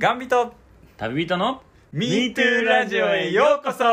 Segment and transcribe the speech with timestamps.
[0.00, 0.54] ガンビと
[0.96, 3.84] 旅人の MeToo ラジオへようこそ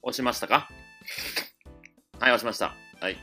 [0.00, 0.70] 押しましたか？
[2.20, 2.74] はい、押しました。
[3.02, 3.18] はい。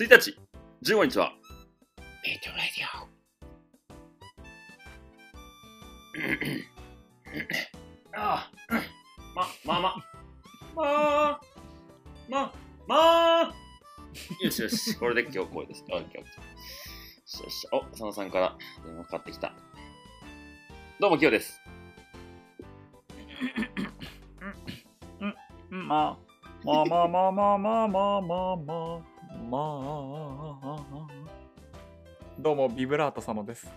[0.00, 0.34] 1日、
[0.82, 1.34] 15日は、
[2.24, 2.82] MeToo ラジ
[8.16, 8.18] オ。
[8.18, 8.50] ああ、
[9.34, 10.17] ま、まあま、まあ、
[10.78, 11.40] ま、
[12.28, 12.52] ま
[12.88, 13.54] あ、
[14.42, 15.84] よしよし、これで今日こうです。
[15.90, 16.40] オッケーオッケー。
[16.40, 16.46] よ
[17.26, 19.52] しよし、お、佐野さんから電話かかってきた。
[21.00, 21.60] どうも、きよです。
[25.70, 26.16] まあ
[26.64, 29.18] まあまあまあまあまあまあまあまあ
[29.50, 31.06] まあ
[32.38, 33.68] どうもビブラート佐野です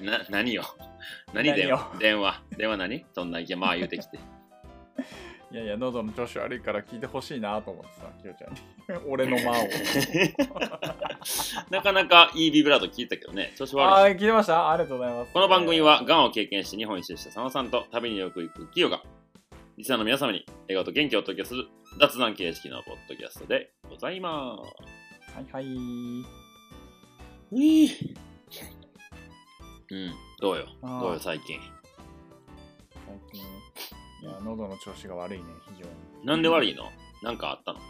[0.00, 0.64] な、 何よ？
[1.32, 1.92] 何電話？
[1.98, 2.42] 電話？
[2.56, 3.06] 電話何？
[3.14, 4.18] そんな意見まあ言うてきて。
[5.52, 8.60] いやいや喉の調子悪いから聞いてほしいなと思ってさきよちゃんに
[9.08, 9.54] 俺の間を
[11.70, 14.12] なかなかいいビブラート聞いたけどね、調子あ悪い。
[14.12, 19.02] あ聞いてましたありがとうございますこの番組は、がんを経験して日本一周した佐野さんと旅によく行くキヨが、
[19.76, 21.68] リスナーの皆様に笑顔と元気をお届けする
[22.00, 24.62] 雑談形式のポッドキャストでございまは
[25.40, 26.45] いはいす。
[27.52, 27.56] う
[29.94, 30.66] ん、どうよ。
[30.82, 31.58] どうよ、最近。
[33.06, 33.42] 最近
[34.22, 35.44] いや喉の調子が悪いね
[35.76, 35.94] 非常に。
[36.26, 36.90] なんで悪いの？
[37.22, 37.78] なんかあったの？
[37.78, 37.82] い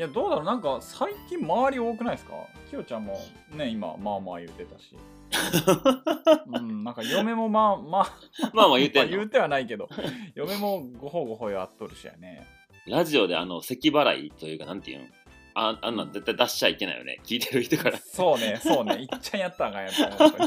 [0.00, 0.44] やどうだろう。
[0.44, 2.32] なんか最近周り多くないですか？
[2.68, 3.16] きよちゃんも
[3.52, 4.96] ね今まあまあ言うてたし。
[6.52, 8.06] うんなんか嫁もまあまあ
[8.52, 9.28] まあまあ言うて言う。
[9.28, 9.88] てはないけど。
[10.34, 12.46] 嫁もごほごほやっとるしやね。
[12.88, 15.10] ラジオであの、咳払いというか、なんていうん？
[15.54, 17.20] ああんなん絶対出しちゃいけないよね。
[17.24, 17.98] 聞いてる人から。
[17.98, 19.92] そうねそうね いっちゃんやったらあかんやっ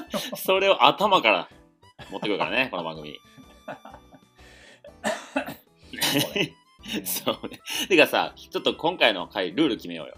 [0.37, 1.49] それを頭から
[2.11, 3.19] 持ってくるからね、 この番組。
[7.03, 7.59] そうね。
[7.87, 10.15] てかさ、ちょっと今回の回、ルール決めようよ。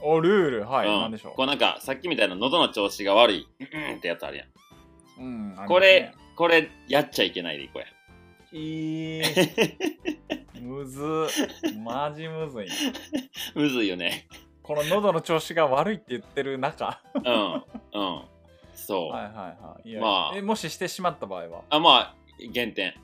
[0.00, 0.66] おルール？
[0.66, 4.46] はい、うんなんでしょこうなんか、さっきみたいな喉の調子が悪い、うんうんってやつあるやん。
[4.46, 4.50] う、
[5.18, 7.86] うんねこれ、これ、やっちゃいけないでいこうや。
[8.52, 9.22] いい
[10.60, 11.02] むず
[11.84, 12.68] マジむずい
[13.54, 14.26] むずいよね。
[14.62, 17.22] この喉の調子が悪いって言ってる中うん。
[17.22, 17.62] うん。
[18.74, 19.12] そう。
[19.12, 21.62] はいはいはいまあえもししてしまった場合は？
[21.70, 22.16] あ、まあ、
[22.52, 22.94] 減点。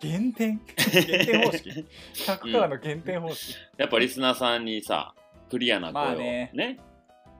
[0.00, 0.60] 減点？
[1.06, 1.70] 減点方式
[2.14, 5.14] ?100 からの減点方式、やっぱリスナーさんにさ、
[5.50, 6.78] クリアな声をまあねね、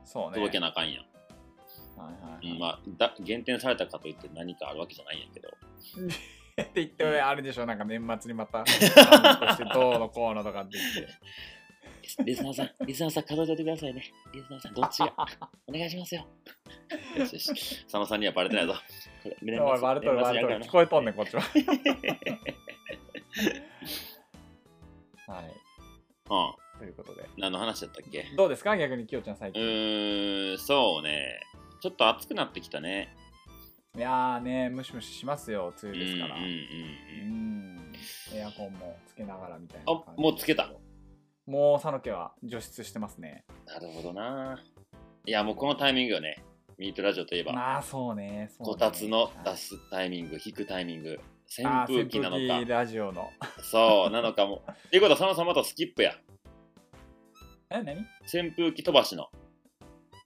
[0.04, 1.04] そうね届けなあかんやん。
[1.96, 5.48] はいはいはいうん、まあだ、減点されたかといって何かあるわけじゃないんやけど。
[6.62, 7.66] って言って俺あれでしょ？
[7.66, 8.64] なんか年末にまた
[9.74, 14.02] どうのこうのとかって言ってリスナーさん、リスナーさん数えておいてくださいね。
[14.34, 15.12] リスナーさん、どっちが？
[15.68, 16.26] お願いしますよ。
[17.16, 17.82] よしよし。
[17.84, 18.74] 佐野さんにはバレてないぞ。
[19.24, 19.28] お
[19.76, 21.42] いバレとるバレとる聞こえとんねんこっちは
[25.28, 26.80] はいうん。
[26.80, 28.24] ということで何の話だったっけ？
[28.36, 28.76] どうですか？
[28.76, 31.38] 逆にきよちゃん最う近ーん、そうね。
[31.80, 33.14] ちょっと暑くなってきたね。
[33.96, 36.36] いやーねムシムシしますよ梅雨ですから。
[36.36, 38.36] うんうんうんうん。
[38.36, 40.72] エアコンもつけながらみたいなあ感じもうつけた
[41.46, 43.44] もう佐野家は除湿してますね。
[43.66, 44.62] なるほどな。
[45.26, 46.44] いや、もうこのタイミングよね。
[46.78, 48.72] ミートラジオといえば、まあそうねそうね。
[48.72, 52.64] こたつの出すタイミング、引くタイミング、扇風機なのか。
[52.64, 53.30] ラジオの。
[53.62, 54.62] そう、なのかも。
[54.86, 56.14] っていうことは、佐野さんまたスキップや。
[57.70, 58.06] え何？
[58.32, 59.28] 扇風機飛ばしの。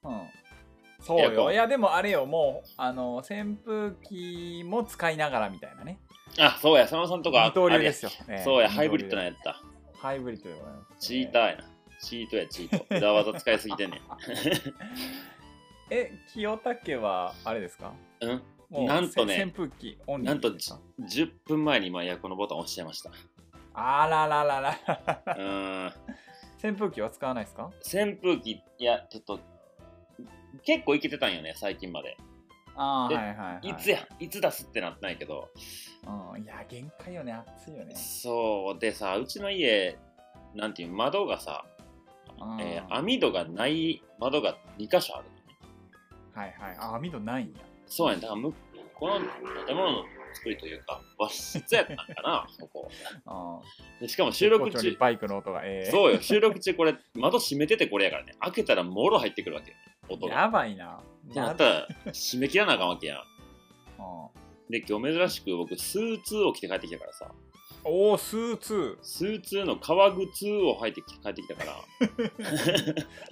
[0.04, 0.43] うん
[1.04, 5.98] そうよいやでもあれよもうあの扇風機も使いながらみたいなね
[6.38, 8.10] あ、そうや、佐野さんとこ二刀流ですよ。
[8.10, 9.60] よ、ええそうや、ハイブリッドなやった。
[9.98, 11.64] ハイブリッドでございます、チーターやな。
[12.00, 12.86] チートや、チート。
[12.96, 14.00] 裏技使いすぎてんねん。
[15.90, 17.92] え清武はあれですか？
[18.20, 18.26] う
[18.80, 18.86] ん？
[18.86, 23.10] なんとねせ扇風機オンリなんとーですか？10分前に今エアコンのボタン押しちゃいました。
[23.74, 24.78] あらららら
[25.36, 25.92] うーん。
[26.68, 27.70] 扇風機は使わないですか？
[27.84, 29.38] 扇風機、いや、ちょっと、
[30.62, 32.10] 結構いけてたんよね、最近まで。
[32.10, 32.16] で
[32.76, 35.48] ああはいはい、はい、いつや、いつ出すってなってないけど、
[36.34, 37.94] うん、いや限界よね暑いよね。
[37.94, 39.96] そう、でさ、うちの家、
[40.54, 41.64] なんていう、窓がさ、
[42.40, 42.60] うん。
[42.60, 45.28] えー網戸がない窓が2箇所ある。
[46.34, 46.76] はいはい。
[46.78, 47.54] あ網戸ないんや。
[47.86, 48.52] そうやね、だからむ、
[48.94, 49.20] この
[49.66, 52.90] 建物の作りというか、和室やったんかな、 ここ。
[53.26, 53.60] あ
[54.00, 55.90] でしかも収録中、バイクの音がええ。
[55.90, 59.76] そうよ、 収録中これ、窓閉めててこれやからね、開けたらもろ入ってくるわけよ、
[60.08, 60.34] 音が。
[60.34, 61.00] やばいな。
[61.30, 63.24] ってなったら、閉め切らなあかんわけやん。
[64.70, 67.30] で、今日珍しく僕、スーツを着て帰ってきたからさ、
[67.84, 68.98] おおスーツ。
[69.02, 71.74] スーツの革靴を履いてき帰ってきたから。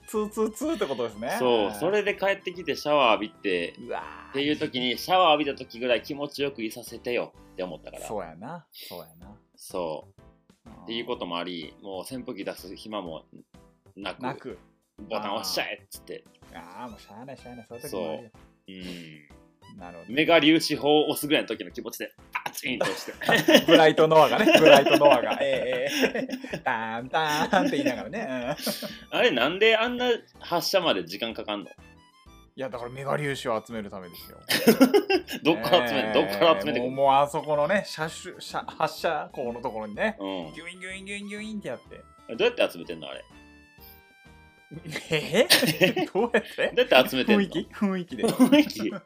[0.06, 1.37] ツーツーツーってことですね。
[1.38, 8.06] そうそれで帰ってきてシャワー浴びてうわーっていう時にシャワー浴びた時ぐらい気持ちよくいさせてよって思ったから。
[8.06, 8.66] そうやな。
[8.72, 9.34] そうやな。
[9.56, 10.08] そ
[10.66, 10.69] う。
[10.84, 13.25] っていうこともありもう扇風機出す暇も
[13.96, 14.58] なくなく。
[14.99, 16.25] ボタン押しちゃえっつって。
[16.54, 17.66] ああもうしゃあないしゃあない。
[17.69, 18.31] そういう時もあるよ。
[19.72, 19.76] う。
[19.76, 19.78] ん。
[19.78, 20.12] なるほど。
[20.12, 22.12] メガ粒子砲を押すぐらいの時の気持ちで
[22.52, 23.64] パチンと押して。
[23.66, 28.56] ブライトノアがね、 ブライトノアが、えー、えー、タンタンって言いながらね。
[29.10, 29.16] うん。
[29.19, 30.10] あれなんであんな
[30.40, 31.70] 発射まで時間かかんの？
[32.54, 34.38] いや、だからメガ粒子を集めるためですよ。
[35.43, 36.10] どっから集める、え。
[36.10, 40.52] ーどっから集めてくるもうもうあそこのね、射手射発射口のところにね、うん。
[40.52, 42.00] ギュインギュインギュインギュインってやって。
[42.37, 43.08] どうやって集めてんの？
[43.08, 43.25] あれ。
[45.10, 46.72] えー、どうやって？
[46.75, 47.43] どうやって集めてんの？
[47.43, 47.69] 雰囲気？
[47.72, 48.25] 雰囲気で。
[48.25, 48.90] 雰囲気？
[48.90, 48.99] ど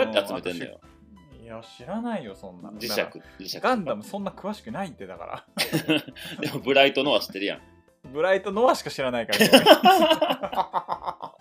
[0.00, 0.80] うやって集めてんだよ？
[0.84, 0.87] い
[1.48, 2.70] や、知らないよ、そんな。
[2.70, 2.78] の。
[2.78, 5.46] 磁石磁石らガンダムそんな詳しくないって、だから。
[6.40, 7.60] でもブライトのは知ってるやん。
[8.12, 11.34] ブライトノアしか知らないから。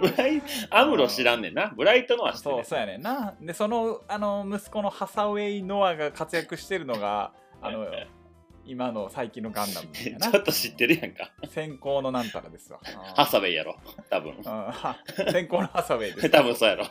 [0.00, 1.72] ブライアムロ知らんねんな。
[1.76, 3.34] ブライトのは知ってるそうそうやねんな。
[3.40, 7.86] でそのあの息子のハサウェイ・ノアが活躍してるのがあの
[8.66, 11.30] 今の最近のガンダムちょっと知ってるやんか。
[11.42, 12.80] な先行のなんたらですわ。
[13.16, 13.76] ハサウェイやろ
[14.10, 14.34] 多分。
[14.34, 14.42] うん。
[14.42, 14.96] は
[15.32, 16.30] 先行のハサウェイです。
[16.30, 16.84] 多分そうやろ。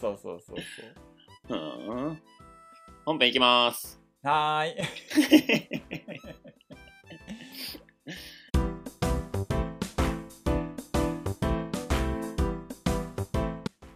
[0.00, 1.13] そうそうそうそう
[1.48, 2.22] うん。
[3.04, 4.00] 本編いきます。
[4.22, 4.76] はーい。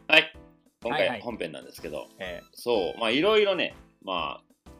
[0.08, 0.34] はい。
[0.82, 1.08] 今はいはい。
[1.08, 3.00] 回本編なんですけど、えそう。
[3.00, 3.74] まあいろいろね
[4.04, 4.70] まあ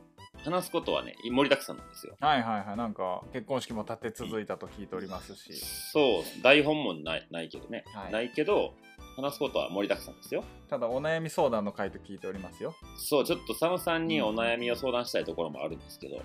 [0.45, 2.17] 話すことはね盛りだくさんなんですよ。
[2.21, 2.77] ーはいはいはい。
[2.77, 5.55] なんか結婚式も立て続いたと聞いておりますし。
[5.93, 6.43] そう。
[6.43, 8.13] 台本もないないけどね、はい。
[8.13, 8.75] ないけど
[9.21, 10.45] 話すことは盛りだくさんですよ。
[10.71, 12.75] ただお悩み相談の回と聞いておりますよ。
[12.97, 16.25] そうちょっと佐野さんにお悩みを相談したいところもあるんですけど、はい。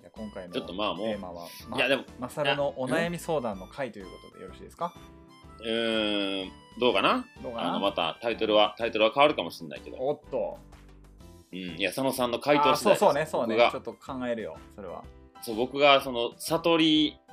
[0.00, 4.92] じゃあ今回のちょっとまあもうテーマは、まいやでもマサルのお悩み相談の回ということでよろしいですか？
[5.60, 7.24] うーんどうかな？
[7.42, 10.58] どうかあのなまたタイトルはタイトルは変わるかもしれないけど、おっと。
[11.52, 13.56] うん、いや佐野さんの回答あ次第そうそうねそうね。
[13.56, 13.70] 僕が。
[13.72, 15.02] ちょっと考えるよそれは。
[15.42, 17.29] そう僕がその悟りを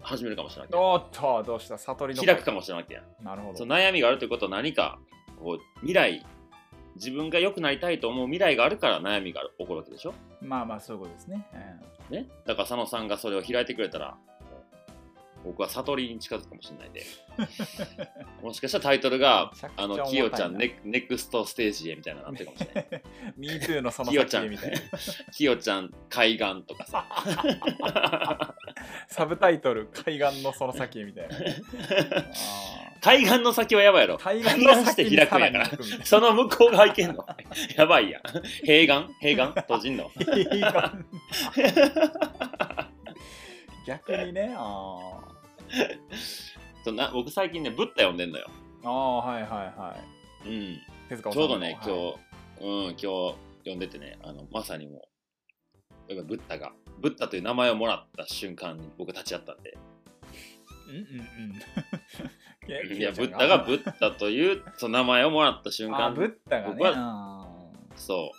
[0.00, 1.78] 始めるかもしれないおっとどうした？
[1.78, 3.24] 悟りの開くかもしれないやん。
[3.24, 3.58] なるほど。
[3.58, 4.98] その悩みがあるということは何か
[5.38, 6.26] こう未来
[6.96, 11.46] 自分が良くなりたいと思う未来があるから悩みが起こるわけでしょ、まあまあそういうことですね、
[12.10, 14.16] ね、だから佐野さんがそれを開いてくれたら
[15.48, 17.02] 僕は悟りに近づくかもしれないんで。
[18.42, 22.86] もしかしたらタイトルがあのキヨちゃんネネクストステージへみたいななってるかもしれない。
[23.38, 24.78] うん、MeToo のそのキヨちゃん先へみたいな。
[25.32, 25.90] キヨちゃん。
[26.10, 27.06] 海岸とかさ。
[29.08, 31.34] サブタイトル海岸のその先へみたいな。
[31.34, 31.38] あ
[33.00, 34.16] 海岸の先はやばいやろ。
[34.16, 35.70] ー海岸の先て開くんやから。
[36.04, 37.24] その向こう側行けんの。
[37.74, 38.22] やばいやん。
[38.66, 39.14] 平岸？
[39.20, 39.62] 平岸？
[39.62, 40.10] 閉じんの？
[43.88, 45.18] 逆にねあ
[46.84, 49.96] そうな僕最近ねブッダ読んでんのよ、ーあーはいはいは
[50.46, 52.18] うん、い手塚ちょうどね今日、
[52.60, 55.08] うん今日読んでてねあのまさにも
[56.08, 59.76] うブッダがブッダという名前をもらった瞬間に僕立ち会ったんで。
[60.88, 61.02] うんうんう
[61.52, 61.54] ん。
[62.98, 66.74] いやブッダがブッダというその名前をもらった瞬間あブッダがね。
[66.74, 67.48] 僕はあ
[67.94, 68.32] そ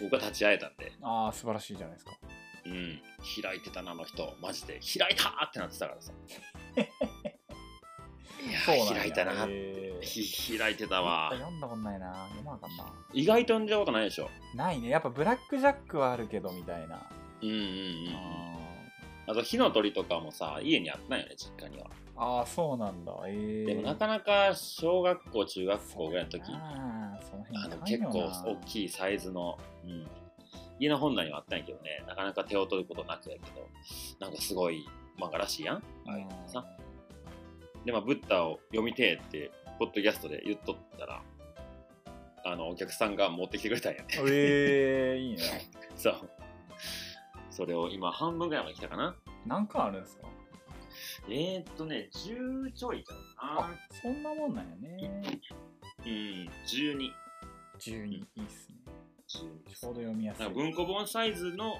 [0.00, 0.86] う僕は立ち会えたんで。
[0.86, 2.18] ーあー素晴らしいじゃないですか
[2.66, 3.00] うん。
[3.42, 4.34] 開いてたなあの人。
[4.40, 4.80] マジで。
[4.80, 6.12] 開いたーってなってたからさ。
[8.44, 8.60] いや
[8.94, 9.32] 開いたな。
[9.46, 11.30] 開いてたわ。
[11.34, 12.28] 読んだことないな。
[12.28, 12.84] 読まなあかんな。
[13.12, 14.28] 意外と読んだことないでしょ。
[14.54, 14.88] ないね。
[14.88, 17.08] やっぱブラックジャックはあるけどみたいな、
[17.42, 18.54] うんうんうんあ
[19.26, 21.86] あと火の鳥とかもさ家にあったんよね実家には。
[21.86, 23.12] ーあーそうなんだ。
[23.26, 26.42] ええでもなかなか小学校中学校ぐらいの時。
[26.52, 30.06] あの結構な大きいサイズの、うん、
[30.78, 33.68] 家の本内にはあったんやけどねなかなか手を取ることなくやけど
[34.20, 34.86] なんかすごい
[35.18, 35.76] 漫画らしいやん。
[35.76, 36.22] ああい。
[36.22, 36.64] うのさ。
[37.84, 41.22] でまあブッダを読みてえってポッドキャストで言っとったら
[42.46, 44.06] あのお客さんが持ってきてくれたんやね。
[44.20, 45.42] うんええいいね。
[45.96, 46.14] そう。
[47.50, 49.16] それを今半分ぐらいまで来たかな。
[49.46, 50.28] 何巻あるんですか？
[51.28, 55.30] えー、っとね10ちょいかあなそんなもんなんやね。
[56.04, 56.10] うん
[56.66, 57.10] 12
[57.78, 58.73] 12いいっすね
[59.34, 59.38] ち
[59.84, 60.40] 12ょうど読みやすい。
[60.44, 61.74] なんか文庫本サイズの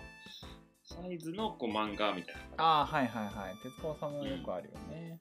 [0.82, 3.56] サイズのこう漫画みたいなああはいはいはい。
[3.62, 5.18] 鉄道さんもよくあるよね、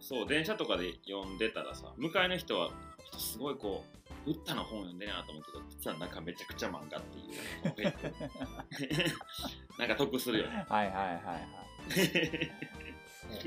[0.00, 2.70] そう電車とかで読んでたらさ向かいの人は
[3.16, 7.26] すごいこうブッダの本読んでるなと思うけど実はなんかめちゃくちゃ漫画っていう
[9.78, 10.66] なんか得するよね。
[10.68, 11.48] はいはいはいはい。
[11.88, 12.06] そう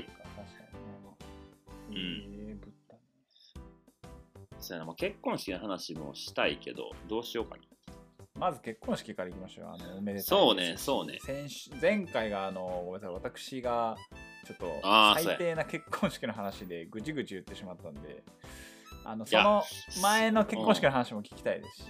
[0.06, 0.42] か確か
[0.72, 0.90] にね。
[1.90, 1.94] うん。
[2.48, 3.00] ええぶったね。
[4.58, 7.62] そうやな、まあ、結婚式の話もしたいけどどうしようかな
[8.38, 9.66] まず結婚式からいきましょう。
[9.68, 11.18] あのおめでたいそうねそうね。
[11.24, 13.14] 先週前回があのごめんなさい。
[13.14, 13.96] 私が
[14.46, 18.22] ちょっとあー最低な結婚式の話でぐちぐち言ってしまったんで、
[19.04, 19.62] あのいやその
[20.02, 21.82] 前の結婚式の話も聞きたいですし、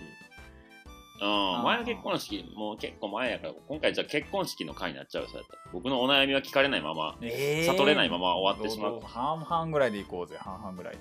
[1.20, 8.92] うん、前の結婚式、もう結構前やから、今回じゃあ結婚式の回になっちゃうよ、そうやったら僕のお悩みは聞かれないまま、え悟れないまま終わってしまう。
[8.92, 11.00] どど半々ぐらいでいこうぜ、半々ぐらいで。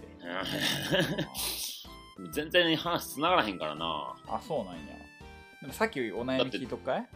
[2.32, 4.16] 全然話つながらへんからな。
[4.28, 5.05] あ、そうなんや。
[5.66, 7.08] でもさっきお悩み聞いとくかい？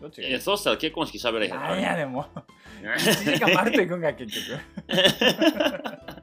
[0.00, 0.30] どっちがいい？
[0.30, 2.38] いや、そうしたら結婚式喋れへんからなんやねんもう。
[2.86, 4.60] 1時間まるっといくんか、結局。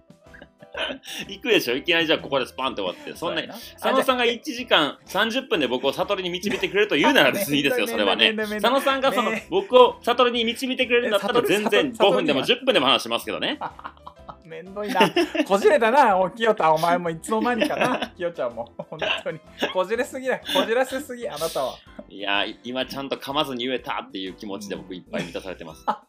[1.28, 1.76] 行くでしょ？
[1.76, 3.14] いきなりじゃあここでスパンって終わって。
[3.14, 8.34] そんなうや佐野さんが1時間30分で僕を悟りに導いてくれると言うなら別にいいですよ、 それはね。
[8.34, 13.60] 佐野さんがそのね僕を悟りに導いてくれるんだったらえ全然悟り5分でも悟10分でも話しますけどね。
[14.50, 15.02] めんどいな。
[15.48, 18.74] こじれたな、おきよた、お前もいつの間にかな、きよちゃんも。
[18.78, 19.40] 本当に。
[19.72, 20.40] こじれすぎだ。
[20.40, 21.76] こじらせすぎ、あなたは。
[22.10, 25.84] いやー、今ちゃんと噛まずに言えたっていう気持ちで僕いっぱい満たされてます。
[25.86, 26.02] あ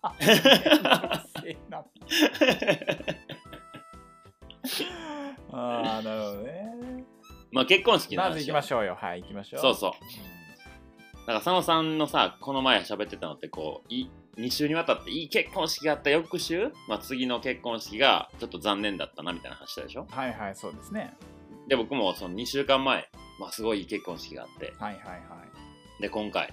[5.53, 7.05] あ、 なるほどね。
[7.53, 8.97] まあ結婚式の話まず行きましょうよ。
[9.01, 9.61] はい、行きましょう。
[9.61, 9.93] そうそう。
[11.31, 20.07] だから佐野さんのさ、この前喋ってたのってこう、い2週にわたっていい結婚式があった翌週、まあ、次の結婚式がちょっと残念だったなみたいな話したでしょ？
[20.11, 21.17] はいはい、そうですね。
[21.69, 23.09] で、僕もその2週間前、
[23.39, 25.17] まあすごいいい結婚式があって、はいはいは
[25.99, 26.03] い。
[26.03, 26.53] で、今回、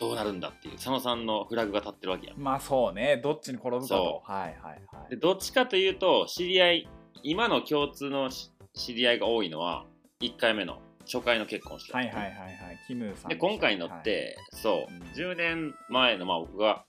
[0.00, 2.38] どうなるんだっていう、佐野さんのフラグが立ってるわけやん。
[2.38, 4.22] まあそうね、どっちに転ぶかとそ。
[4.24, 4.56] はいはい
[4.92, 5.16] はいで、。
[5.16, 6.88] どっちかというと、知り合い、
[7.22, 9.84] 今の共通のし知り合いが多いのは、
[10.20, 12.80] 1回目の初回の結婚式はいはいはいはい。
[12.86, 13.36] キムさんで、したっけ。
[13.36, 16.84] 今回のって、そううん、10年前の、まあ僕が、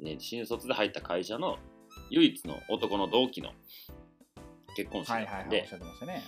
[0.00, 1.58] ね、新卒で入った会社の
[2.10, 3.50] 唯一の男の同期の
[4.76, 6.22] 結婚式はいはいはい、おっし、ゃってましたね。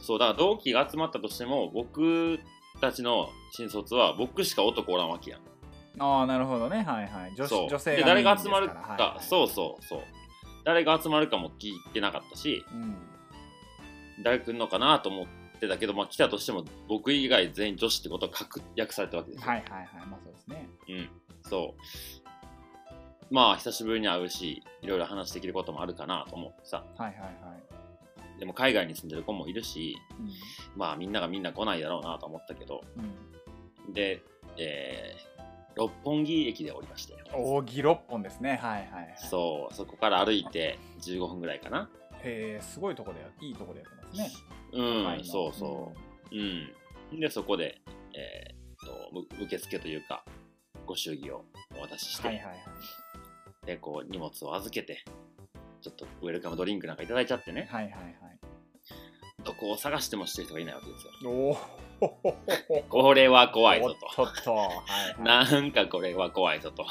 [0.00, 2.38] そう、だから同期が集まったとしても、僕
[2.80, 5.40] たちの新卒は僕しか男おらんわけやん。
[5.98, 6.82] ああ、なるほどね。
[6.82, 7.34] はいはい。
[7.36, 10.00] 女女性で、がです誰が集まるか、はいはいそうそうそう。
[10.64, 12.96] 誰が集まるかも聞いてなかったし、うん。
[14.22, 19.50] 誰来るのかなと思ってたけど、まあ来たとしても、僕以外全員女子ってことが確約されたわけですよ。
[19.50, 20.06] はいはいはい。
[20.06, 20.68] まあそうですね。
[20.88, 21.08] うん、
[21.42, 23.34] そう。
[23.34, 26.84] まあ、久しぶりに会うし、いろいろ話できることもあるかなと思ってさ。
[26.96, 27.26] はいはいは
[28.36, 28.38] い。
[28.38, 30.30] でも、海外に住んでる子もいるし、うん
[30.76, 32.82] まあ、みんながみんな来ないだろうなと思ったけど、
[33.86, 34.22] うん、で、
[34.58, 35.36] えー
[35.76, 38.58] 六本木駅で降りまして、扇六本ですね。
[38.62, 39.14] はいはいはい。
[39.18, 41.90] そう、そこから歩いて15分ぐらいかな。
[42.22, 44.30] へえ、すごいとこでや、いいとこでやってますね。
[44.72, 45.92] うん、そうそ
[46.32, 46.34] う。
[47.12, 47.20] うん。
[47.20, 47.80] で、そこで、
[48.14, 50.24] えーっと、む受付というか、
[50.86, 51.44] ご祝儀を
[51.76, 53.66] お渡しして、はいはいはい。
[53.66, 55.04] で、こう、荷物を預けて、
[55.80, 58.16] ちょっとウェルカムドリンクなんかいただいちゃってね、はいはいはい。
[59.44, 61.30] どこを探してもしてる人がいないわけですよ。
[61.30, 61.58] おお。
[62.88, 64.06] これは怖いぞと。
[64.22, 64.32] は
[65.16, 65.52] いはい。
[65.52, 66.86] なんかこれは怖いぞと。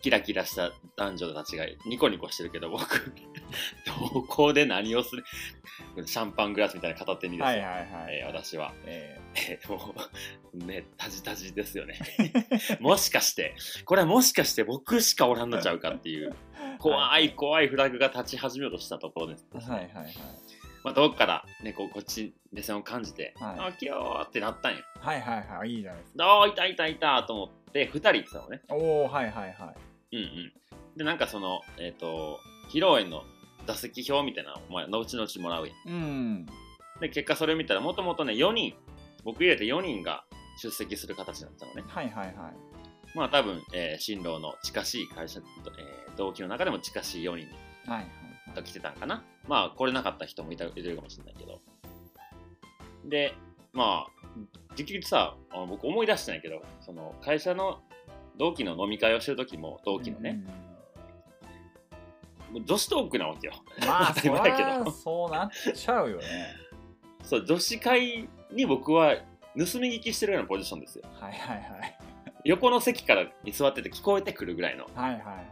[0.00, 3.12] キラキラした男女たちがニコニコしてるけど、僕、
[4.12, 5.24] どこで何をする？
[6.06, 7.86] シャンパングラスみたいな片手にですはいね、はいはい。
[8.10, 9.94] えー私は、ええーも
[10.54, 11.98] う、ね、タジタジですよね。
[12.80, 16.34] もしかして、これはもしかして僕しかおらんのちゃうかっていう、
[16.78, 20.14] 怖い怖いフラグが立ち始めようとしたところです、ーはいはいはい。
[20.86, 24.78] まあ、どっから、ね、こうこっち目線を感じて、はいあ、キヨーってなったんよ。
[25.00, 25.70] はいはいはい。
[25.70, 26.24] いいじゃないですか。
[26.24, 28.62] あーいたいたいたと思って、2人行ってたのね。
[28.68, 29.74] おおはいはいは
[30.12, 30.16] い。
[30.16, 30.52] うんうん。
[30.96, 32.38] で、なんかその、えっ、と、
[32.68, 33.24] 披露宴の
[33.66, 35.76] 座席表みたいなのを、まあ、後々もらうやん。
[35.88, 36.46] うん。
[37.00, 38.74] で、結果それを見たら、もともとね、4人、
[39.24, 40.24] 僕入れて4人が
[40.62, 41.82] 出席する形だったのね。
[41.88, 42.36] はいはいはい。
[43.16, 47.46] まあ多分、えー新郎の近しい会社、えー同期の中でも近しい4人
[47.90, 48.25] はいはい
[48.56, 49.24] が来てたんかな。
[49.46, 51.60] まあ来れなかった人もいたいるかもしれないけど。
[53.04, 53.34] で、
[53.72, 55.36] まあ、結局さ、
[55.68, 57.80] 僕思い出してないけど、その会社の
[58.36, 60.42] 同期の飲み会をしてる時も、同期のね、
[62.52, 63.52] もう女子トークなわけよ。
[63.80, 63.86] うん。
[63.86, 66.24] まあ、 当たりそ前やけどそうなっちゃうよね。
[67.22, 69.16] そう、女子会に僕は
[69.56, 71.04] 盗み聞きしてるようなポジションですよ。
[71.12, 71.98] はいはいはい。
[72.46, 74.84] 横の席からに座ってて聞こえてくるぐらいの。
[74.94, 75.44] はいはいはい。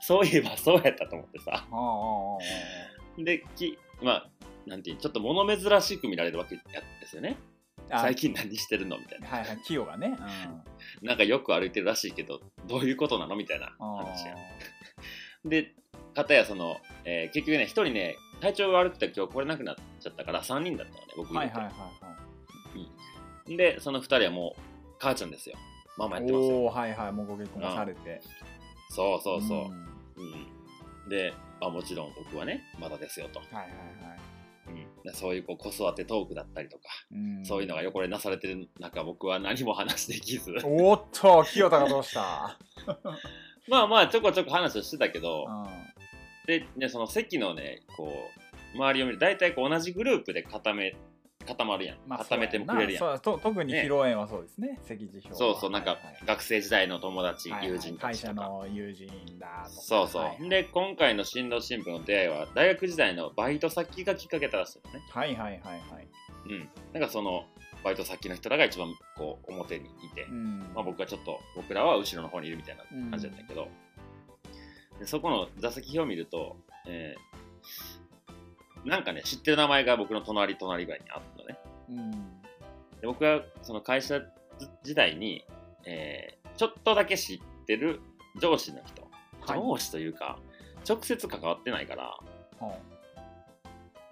[0.00, 1.66] そういえばそうやったと思ってさ。
[3.22, 4.30] で、きまあ、
[4.66, 6.62] なんていう、ちょっと物珍しく見られるわけや
[7.00, 7.36] ですよね。
[7.90, 9.28] 最近何してるのみたいな。
[9.28, 10.16] はいはい、キヨがね。
[11.00, 11.04] うん。
[11.06, 14.36] なんかよく歩いてるらしいけど、どういうことなのみたいな話や。
[15.44, 15.74] で、
[16.14, 21.56] かたやその、えー結局ね、一人ね、体調が悪くて今日来れなくなっちゃったから3人だったのね、僕入れて。
[21.58, 23.56] はいはいはいはい。
[23.56, 24.60] で、その2人はもう、
[24.98, 25.56] 母ちゃんですよ。
[25.96, 26.48] ママやってますよ。
[26.56, 28.20] おおはいはい、もうご結婚もされて。
[28.90, 29.58] そうそうそう。
[29.58, 29.72] ん
[30.22, 33.40] うんで、あ、もちろん僕はね、まだですよと。
[33.40, 34.18] はいはいはい。
[34.68, 42.58] うんそういうこう子育てトークだったりとか、うんそういうのが横でなされてる中僕は何も話できずおっと清田がどうした？
[43.68, 45.66] まあまあちょこちょこ話をしてたけどうん
[46.46, 48.10] で、ね、その席のねこ
[48.74, 50.96] う周りを見る大体こう同じグループで固め
[51.46, 52.98] 固まるやん、まあ固めてもくれるやん。
[52.98, 53.82] そうやなそうと特にね。
[53.82, 54.78] 披露宴はそうですね。
[54.82, 55.34] 席次表は。
[55.36, 57.68] そうそうなんか学生時代の友達、はいはい。
[57.70, 59.08] 友人た会ちとか、社の友人
[59.38, 60.48] だそうそう、はいはい。
[60.48, 65.04] で今回の新郎新婦の出会いは大学時代のバイト先がきっかけだらしいのね。
[65.10, 66.08] はいはいはいはい。
[66.46, 66.68] うん。
[66.92, 67.44] なんかその
[67.82, 70.58] バイト先の人らが一番こう表にいて、うん。
[70.74, 73.68] まあ、僕はちょっと僕らは後ろの方にいるみたいな感じだったけど、
[74.98, 77.34] でそこの座席表を見ると、えー
[78.84, 81.58] なんかね知ってる名前が僕の隣隣ぐらいにあったのね。
[81.90, 82.10] うん
[83.00, 84.20] で僕はその会社
[84.82, 85.44] 時代に、
[85.84, 88.00] えーちょっとだけ知ってる
[88.40, 89.02] 上司の人、
[89.40, 89.58] はい。
[89.58, 90.38] 上司というか
[90.88, 92.16] 直接関わってないから
[92.60, 92.78] は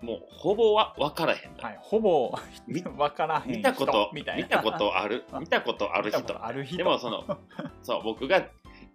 [0.00, 1.78] もうほぼは分からへんはい。
[1.80, 2.36] ほぼ
[2.66, 6.20] み 分からへん人見たこと見たことある 見たことある人。
[6.20, 6.76] 見たことある人。
[6.78, 7.38] でもその
[7.82, 8.44] そう僕が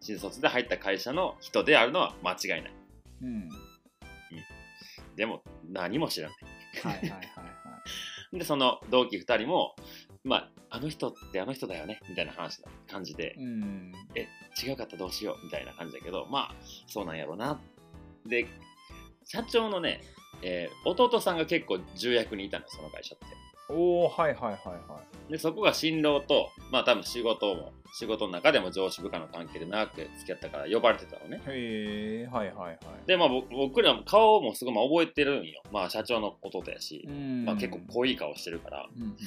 [0.02, 2.74] 新卒で入った会社の人であるのは間違いない。
[3.24, 3.50] うん
[5.18, 6.38] でも何も知らない。
[6.84, 7.22] はいはいはいは
[8.32, 8.40] い。
[8.40, 9.76] でその同期2人も
[10.24, 13.92] まああの人ってあの人だよねみたいな話な感じで、うん。
[14.16, 14.28] え
[14.64, 16.56] 違うかったらどうしようみたいな感じだけどまあ
[16.88, 17.60] そうなんやろうな。
[18.26, 18.48] で
[19.26, 20.02] 社長のね、
[20.42, 23.26] えー弟さんが結構重役にいたのよその会社って
[23.70, 31.38] おおはいはいはいはでそこが新郎とまあ多分仕事も仕事の中でも上司部下の関係で長く付き合ったから呼ばれてたのね。
[31.38, 32.80] いへえはいはいはい。
[33.06, 35.62] でまあ僕僕らも顔もすごいまあ覚えてるんよ。
[35.72, 37.46] まあ社長の弟やし、うん。
[37.46, 38.88] まあ、結構濃い顔してるから。
[38.96, 39.18] うんうん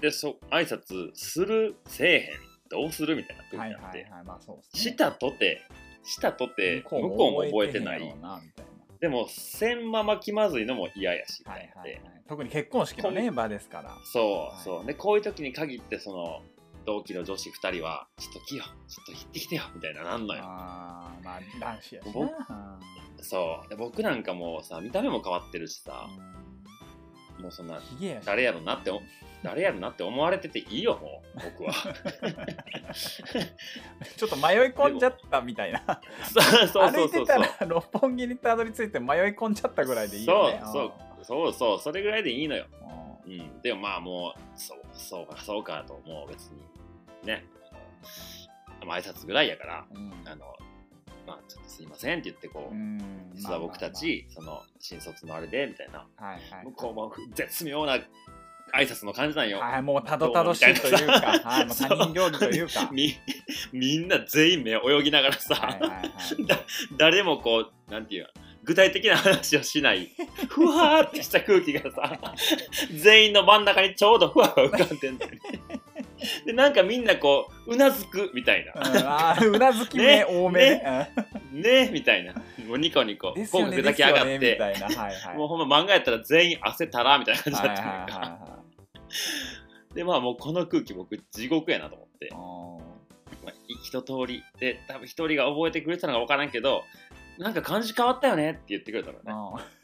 [0.00, 2.22] でそ挨拶するせえへん。
[2.68, 4.92] どうするみたいな空気になって、はいはいまあそうですね。
[4.92, 5.62] したとて
[6.04, 8.00] したとて向こうも覚えてない。
[8.00, 8.65] なみたい
[9.00, 11.80] でもせんまま気まずいのも嫌やしみたいな。
[11.80, 13.96] はいはい特に結婚式のね場ですから。
[14.12, 14.64] そうはい。
[14.64, 14.84] そう。
[14.86, 16.42] でこういう時に限ってその
[16.84, 20.42] 同期の女子2人はちょっと来よちょっと行ってきてよみたいななんのよ。
[20.44, 22.80] あーまあ男子やしな。
[23.22, 23.68] そう。
[23.68, 26.08] で僕なんかもうさ見た目も変わってるしさ
[27.38, 28.24] もうそんなひげやし。
[28.24, 29.00] 誰やろなってお
[29.42, 31.40] 誰やろなって思われてていいよもう。
[31.58, 31.72] 僕は。
[34.16, 36.00] ちょっと迷い込んじゃったみたいな。
[36.32, 37.20] そうそう歩そそう。
[37.20, 40.60] いうてたら六本木にたどり着いて迷い込んじゃったぐらいでいいよね。
[40.64, 42.66] そうそうそうそれぐらいでいいのよ。
[43.26, 43.32] うん。
[43.32, 46.62] うん、でもまあもう、そう、そうか、そうかと、もう別に、
[47.24, 47.44] ね、
[48.80, 50.12] 挨拶ぐらいやから、うん。
[50.24, 50.56] あの、
[51.26, 57.98] まあちょっとすいませんって言って、こう、うん実は僕たち、その、新卒のあれで、みたいな、はいはい向こうも絶妙な
[58.74, 59.58] 挨拶の感じなんよ。
[59.58, 62.88] はい、もうたどたどしいというか、はい、もう他人行儀というか。
[62.92, 63.14] み
[63.72, 66.10] みんな全員目泳ぎながらさ、はいはいはい。
[66.46, 66.60] だ
[66.96, 68.28] 誰もこう、なんていうの
[68.64, 70.10] 具体的な話をしない、
[70.48, 72.20] ふわーってした空気がさ、
[72.92, 75.40] 全員の真ん中にちょうどふわふわ浮かんでんだよね。
[76.46, 78.72] で、なんかみんなこう、うなずくみたいな。
[78.72, 81.10] うん、あーうなずき目ね多めね。
[81.52, 81.90] ね。
[81.92, 82.32] みたいな。
[82.66, 84.58] もうニコニコ、口角だけ上がって。
[85.36, 88.58] もうほんま漫画やったら全員汗たらみたいな感じだったんやんかは
[89.94, 92.30] で、まあもうこの空気僕地獄やなと思って。
[93.44, 94.42] まあ、一通り。
[94.58, 96.84] で多分一人が覚えてくれてたのか分からんけど
[97.38, 99.26] なんか感じ変わったよねって言ってくれたのい。
[99.26, 99.32] ね。
[99.32, 99.76] うん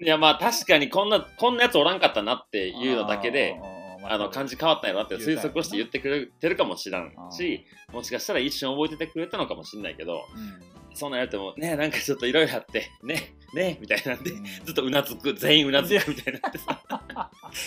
[0.00, 3.71] いやまあ確かにこんなこんなやつおらんかったなっていうのだけでうん
[4.04, 10.72] あの感じ変わったんやなって推測して言ってくれてるかもしらんしもしかしたら一瞬覚えててくれたのかもしれないけどうん。
[10.94, 14.44] そんなんやってもねなんかちょっといろいろあってねねみたいなんでうん。
[14.44, 16.82] ずっとうなずく全員うなずくみたいになってさ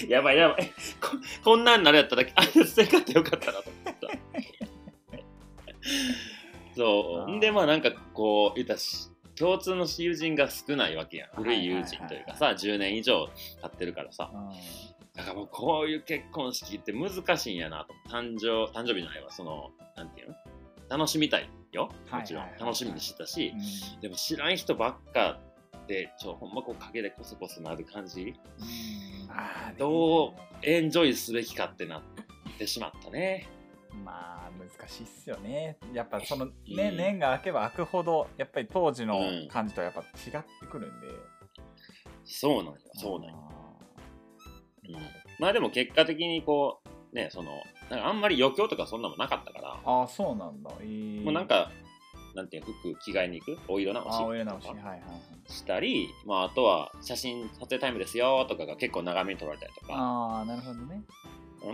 [0.08, 0.74] やばいやばい。
[1.02, 1.12] こ
[1.44, 4.08] こんなんなるやったらあいつせんかってよかったなと思った。
[6.76, 7.40] そう。
[7.40, 11.30] でまあなんかこう言ったし共通の友人が少ないわけやん。
[11.36, 13.28] 古い友人というかさ10年以上
[13.62, 14.32] 経ってるからさ。
[14.34, 17.94] うんだからもうこういう結婚式って難しいんやなと。
[18.10, 20.36] 誕生誕生日の間はそのなんていうの？
[20.98, 21.90] 楽しみたいよ。
[22.12, 22.60] もちろんはいはい。
[22.60, 23.54] はいはい楽しみにしてたし。
[23.96, 24.02] うん。
[24.02, 25.40] でも知らん人ばっか
[25.88, 28.34] でちょほんまこう陰でコソコソなる感じ？
[29.30, 32.02] あねどうエンジョイすべきかってなっ
[32.58, 33.48] てしまったね。
[34.04, 35.78] まあ難しいっすよね。
[35.94, 36.98] やっぱそのね、うん。
[36.98, 39.48] 年が明けば明くほどやっぱり当時のうん。
[39.48, 41.08] 感じとはやっぱ違ってくるんで、
[42.26, 43.45] そうなんよそうなんよ、あ
[44.90, 45.02] うん、
[45.40, 47.52] まあでも結果的にこうねその
[47.90, 51.24] なんかあんまり余興とかそんなもなかったから、ーあーそうなんだ、えー。
[51.24, 51.72] もうなんか
[52.36, 53.58] なんていうの服着替えに行く？
[53.68, 54.68] お色直しお色直し。
[54.68, 55.00] はいはいはい。
[55.52, 59.94] したり、まあ、あとは写真撮影タイムですよとかが結構長めに撮られたりとか。
[59.94, 61.02] ああなるほどね。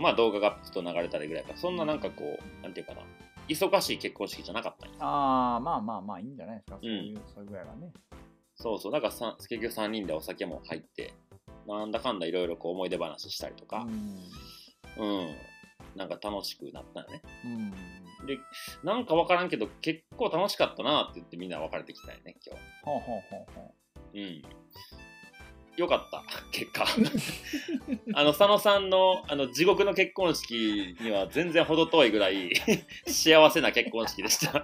[0.00, 3.00] まあ動画がちょっと流れたりぐらいかそんななんかこうなんていうかな。
[3.48, 6.78] 忙しい結婚式じゃなかったああまあまあまあいいんじゃないですか。
[6.80, 7.92] そういう、そういうぐらいはね。
[8.54, 11.12] そうそう、だからさ結局3人でお酒も入って、
[11.66, 13.86] なんだかんだいろいろこう思い出話したりとか、
[14.98, 15.34] うん、
[15.96, 17.22] なんか楽しくなったよね。
[17.44, 17.72] うんうん
[18.26, 18.38] で、
[18.84, 23.74] なんかわからんけど、結構楽しかったなって言ってみんな別れてきたよね、今ほうほうほうほ
[24.12, 24.20] 日。
[24.20, 24.42] うん。
[25.76, 26.22] よかった、
[26.52, 26.84] 結果。
[28.14, 32.52] あの、佐野さんのあの地獄の結婚式には全然程遠いぐらい
[33.06, 34.62] 幸せな結婚式でした。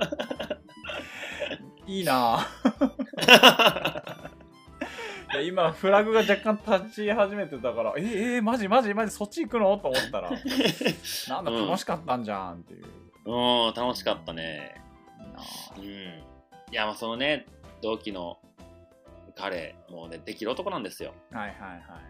[1.86, 4.37] ういいなぁ
[5.44, 9.76] 今フラグが若干立ち始めてたからえー、えー、マジマジマジそっち行くの？
[9.78, 10.30] と思ったら
[11.28, 12.84] なんだ楽しかったんじゃんっていう、
[13.26, 14.80] うん、楽しかったね。
[15.76, 15.86] いうん。
[15.86, 16.18] ぁ
[16.70, 17.46] いや、まあそのね、
[17.82, 18.38] 同期の
[19.36, 21.14] 彼、もうね、できる男なんですよ。
[21.30, 22.00] はいはいは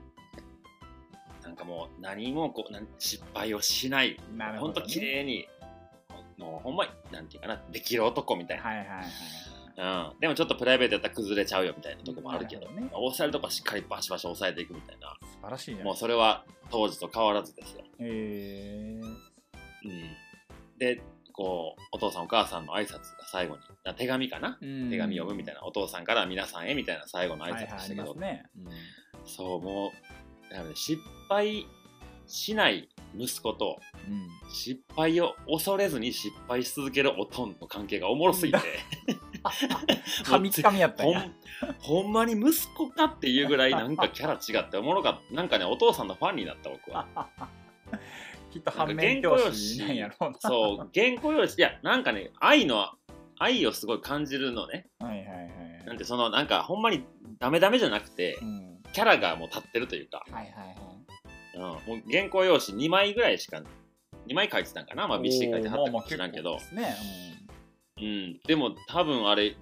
[1.43, 4.13] なんかもう何もこう失敗をしない。
[4.13, 5.49] いなるほど、ね、ほんと綺麗に、
[6.37, 8.65] もうほんまに、なんていうかな、できる男みたいな。
[8.65, 9.05] はいはいはい
[9.79, 12.89] うん、でもちょっとプライベートやったら崩れちゃうよみたいなとこもあるけど、ね。
[12.91, 15.17] 抑えるとこはしっかりバシバシ抑えていくみたいな。
[15.23, 15.85] 素晴らしいね。
[15.85, 17.85] もうそれは当時と変わらずですよ。
[18.01, 19.01] へえ
[19.85, 20.17] うん、
[20.79, 21.01] で、
[21.33, 22.99] こう、お父さんお母さんの挨拶が
[23.31, 28.47] 最後に、な手紙かな、ー、手紙読むみたいな、お父さんから皆さんへみたいな最後の挨拶でしたけど、ますね、
[29.25, 31.67] そう、もう、失敗
[32.27, 34.29] しない息子と、うんうん。
[34.53, 38.59] 失敗を恐れずに失敗し続けるおとんの関係がおもろすぎて、
[40.25, 41.21] 神 つかみやったんや。
[41.21, 45.21] ほん ほんまに息子かっていうぐらいなんかキャラ違っておもろかった。
[45.35, 47.07] なんかね、お父さんのファンになった僕は。
[48.51, 50.37] きっと反面教師なんやろうな。
[50.41, 52.91] そう、原稿用紙、いや、なんかね、愛の、
[53.39, 54.87] 愛をすごい感じるのね。
[54.99, 55.49] はいはいはい
[55.87, 57.03] なんてその、なんかほんまに
[57.39, 58.79] ダメダメじゃなくてう、ん。
[58.93, 60.77] キャラがもう立ってるというか、はいはいはい。
[61.55, 63.63] うん、もう原稿用紙2枚ぐらいしか、
[64.27, 65.09] 2枚書いてたんかな。
[65.09, 66.55] まあ、びっしり書いてはったかもしれんけど。
[66.55, 67.48] おーまあまあ、結構ですね
[68.01, 69.57] うん、でも多分あれ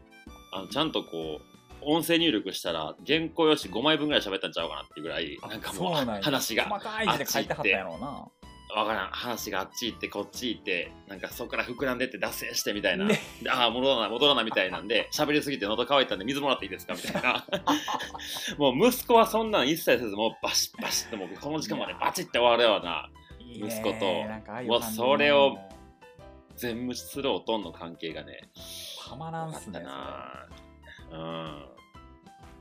[0.53, 8.29] あのちゃんとこう音声入力したら原稿用紙5枚分ぐらい喋ったんちゃうかなっていうぐらいうんなんかもそう話が細かい字で書いてはったんやろうな。
[8.75, 9.11] わからん。
[9.11, 13.21] 話があっち行ってこっち行ってなんかそこから膨らんでって脱線してみたいな、ね。
[13.41, 16.95] でああ戻らない戻らないみたいなんで 喋りすぎて喉乾いたんで水もらっていいですか？
[16.95, 17.47] みたいな。
[18.59, 23.09] もう息子はそんなん一切せずもうバシッバシッともうこの時間までバチッて終わるような
[23.55, 25.59] 息子ともうそれを
[26.57, 28.51] 全無視するおとんの関係がね
[29.09, 30.47] たまらんすねな。
[31.13, 31.67] うん。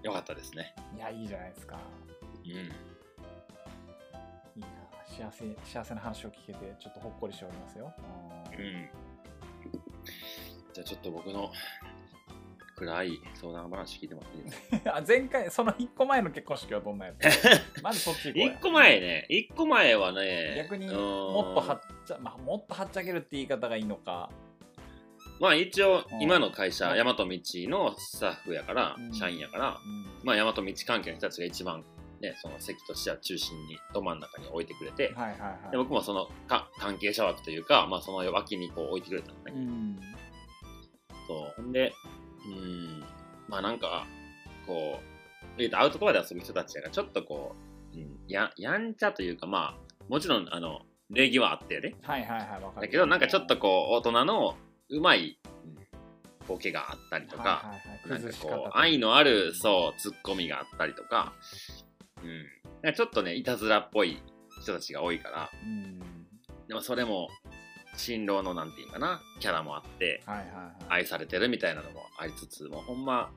[0.03, 0.75] よかったですね。
[0.95, 1.79] いやいいじゃないですか。
[2.45, 2.51] うん。
[2.51, 2.53] い
[4.57, 4.67] いな。
[5.05, 7.93] 幸せ幸せな話を聞けてちょっとほっこりしておりますよ。
[8.57, 8.67] ううん。
[8.67, 8.89] ん
[10.73, 11.51] じゃあちょっと僕の
[12.75, 14.97] 暗い相談話聞いてもらっていいですか？
[14.97, 17.23] あ前回その1個前の結婚式はどんなやつ
[17.81, 18.53] まずそっち行こうや。
[18.53, 19.25] 一個前ね。
[19.29, 24.29] 一個前はね逆にもっとはっちゃ、まあ、もっとはっちゃけるって言い方がいいのか。
[25.39, 26.21] まあ一応うん。
[26.21, 29.13] 今の会社うん大和道のスタッフやからうん。
[29.13, 30.05] 社員やからうん。
[30.23, 31.83] まあ大和道関係の人たちが一番
[32.21, 35.71] ねその席としては中心にど真ん中に置いてくれてはいはいはい。
[35.71, 39.99] で僕もそのか関係者枠というかまあその脇にこう置いてくれたのねうん。
[41.27, 41.61] そう。
[41.61, 41.93] ほんで、
[42.47, 43.03] うーん、
[43.47, 44.05] まあなんか、
[44.65, 47.55] こう、言うとアウトドアで遊ぶ人たちやから、ちょっとこ
[47.93, 50.81] う、うん、ややんちゃというか、まあ、もちろん、あの、
[51.15, 51.95] 礼儀はあってやで。
[52.03, 52.87] はいはいはいわかる。
[52.87, 54.55] だけど、なんかちょっとこう、大人の
[54.89, 55.75] うまい、うん
[56.47, 57.71] ボケがあったりとか、
[58.07, 61.33] なんかこう、愛のある、そう、ツッコミがあったりとか、
[62.23, 62.45] うん。
[62.83, 64.21] なんかちょっとね、いたずらっぽい
[64.61, 65.99] 人たちが多いから、うん。
[66.67, 67.29] でもそれも、
[67.97, 70.85] 新郎のなんていうかな、キャラもあって、はいはいはい。
[70.89, 73.29] 愛されてるみたいなのもありつつもうほんま、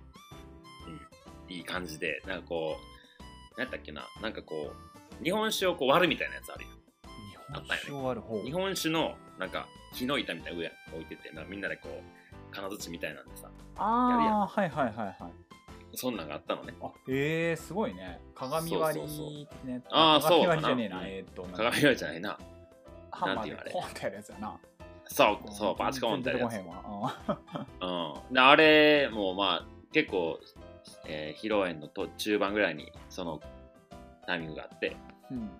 [0.87, 3.23] うん、いい感じでなんかこう
[3.57, 4.73] 何やったっけななんかこ
[5.21, 6.71] う日本酒をこう割るみたいなやつあるよ
[7.53, 8.43] 日本酒を割る方。
[8.43, 15.17] 日本酒のなんか木の板みたいな上置いててなんかみんなでこう金槌みたいなんでさああはいはいはいはい。
[15.95, 16.75] そんなんがあったのね。
[16.83, 18.21] あえー、すごいね。
[18.35, 19.31] 鏡割そうそうそう。
[19.31, 20.21] り的な。
[20.21, 22.39] 鏡割りじゃねえなえーっと鏡割りじゃないな。
[23.21, 23.71] なんていうのあれ。
[23.71, 24.57] でポンってやるやつやな。
[25.07, 26.57] そうそうバチコンってやるやつ。
[26.57, 26.57] う
[28.31, 30.39] ん、であれもまあ結構、
[31.07, 33.41] えー披露宴の途中盤ぐらいにその
[34.27, 34.97] タイミングがあって。
[35.31, 35.51] うんうん。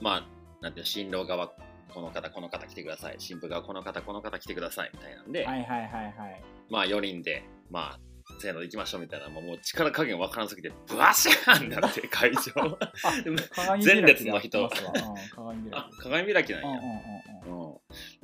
[0.00, 0.26] まあ、
[0.62, 1.48] なんていうの新郎側、
[1.92, 3.16] この方、この方来てください。
[3.18, 4.90] 新婦側、この方、この方来てください。
[4.94, 7.98] みたいなんで、はいはいはいはいまあ、4人で、まあ、
[8.38, 12.78] せーので行きましょうみたいな、もう力加減わからんすぎて、ブワシャーンだって、会場。
[13.84, 14.70] 前列の人
[15.98, 16.80] 鏡開きなんや。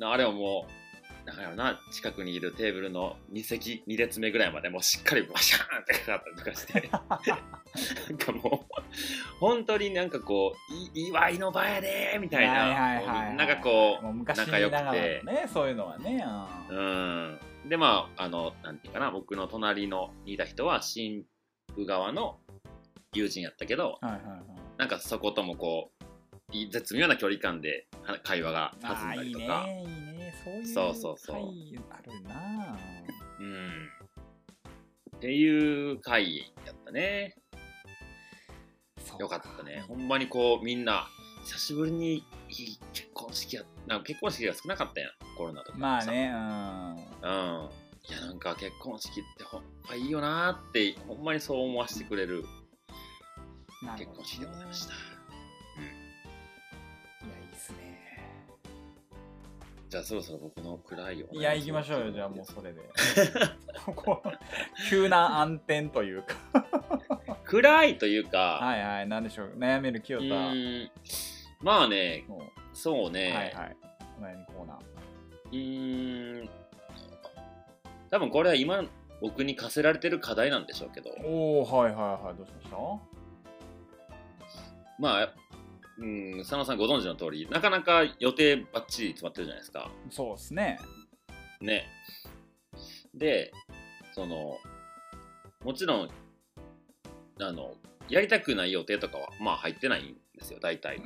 [0.01, 0.88] あれはもう、
[1.29, 6.89] なんやろな、近くにいるテーブルの2席、2列目ぐらいまでもうしっかりバシャーンってかかったりとかして、
[8.09, 8.75] なんかもう、
[9.39, 15.23] 本当になんかこう、い祝いの場やでーみたいな、はいはいはいはいなんかこう、仲良くて。
[15.25, 16.25] ねそういうのはね
[16.71, 17.39] うん。
[17.69, 21.25] で、まあ、あの、なんていうかな、僕の隣のにいた人は、新
[21.75, 22.39] 婦側の
[23.13, 24.41] 友人やったけど、はいはいはい。
[24.79, 26.05] なんかそこともこう、
[26.51, 31.45] い絶妙な距離感では会話が弾んだりとか、ねいいねそういうそうそうそう回
[31.91, 32.79] あるな
[33.41, 33.89] うん。
[35.17, 37.35] っていう会やったね。
[39.19, 39.85] よかったね。
[39.89, 41.09] ほんまにこう、みんな、
[41.45, 42.25] 久しぶりに
[42.93, 45.79] 結婚式や、なんか結婚式が少なかったやん、コロナとか。
[45.79, 46.05] まあ。
[46.05, 47.69] ねうん。
[48.09, 52.45] いや、なんか結婚式ってほんまいいよなーって、ほんまにそう思わせてくれる
[53.97, 55.08] 結婚式でございました。
[59.89, 61.27] じゃあそろそろ僕の暗いよ。
[61.33, 62.13] いや行きましょうよ。
[62.13, 62.81] じゃあもうそれで。
[63.87, 64.23] ここ
[64.91, 66.35] 急な暗転というか。
[67.45, 69.09] 暗いというか、はいはい。
[69.09, 69.55] なんでしょう。
[69.57, 70.35] 悩める清う田
[71.63, 72.41] まあね、の
[72.75, 73.77] そうね、はいはい。
[74.21, 74.79] お悩みコーナー。
[75.51, 76.49] うーん、
[78.11, 78.85] 多分これは今、
[79.23, 82.37] 僕に課せられてる課題なんでしょうけど、おおはいはいはい。
[82.37, 82.77] どうしました？
[84.99, 85.33] まあ、
[85.99, 89.91] うん、佐野さんご存知の通り、なかなか予定ばっちり詰まってるじゃないですか。
[90.11, 90.79] そうですね。
[91.61, 91.89] ね。
[93.15, 93.53] で、
[94.13, 94.59] その、
[95.65, 96.11] もちろん、
[97.41, 97.75] あの、
[98.09, 101.03] やりたくない予定とかは、まあ入ってないんですよ、大体。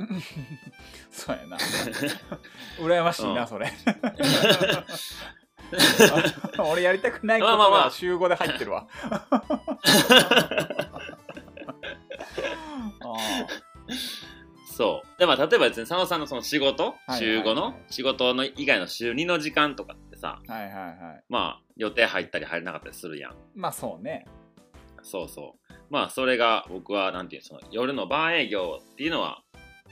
[1.11, 1.57] そうやな。
[2.79, 3.49] 羨ましいな、うん。
[3.49, 3.73] それ。
[6.59, 8.87] 俺やりたくないことまあ週5で入ってるわ。
[9.11, 9.43] あ
[14.73, 15.21] そう。
[15.21, 23.35] で、まあ、例えばですね、佐野さんのその仕事、週5の仕事の以外の週2の時間とかってさ、あはいはいはいまあ、予定入ったり入らなかったりするやん。
[23.55, 24.27] まあそうね
[25.03, 25.73] そうそう。
[25.91, 29.43] まあ、それが僕は、なんていうのその夜の晩営業っていうのは、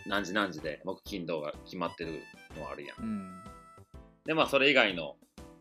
[0.06, 2.22] 何時何時で木金土が決まってる
[2.56, 2.98] のはあるやん。
[3.00, 3.40] うん
[4.24, 5.16] で、まあ、それ以外の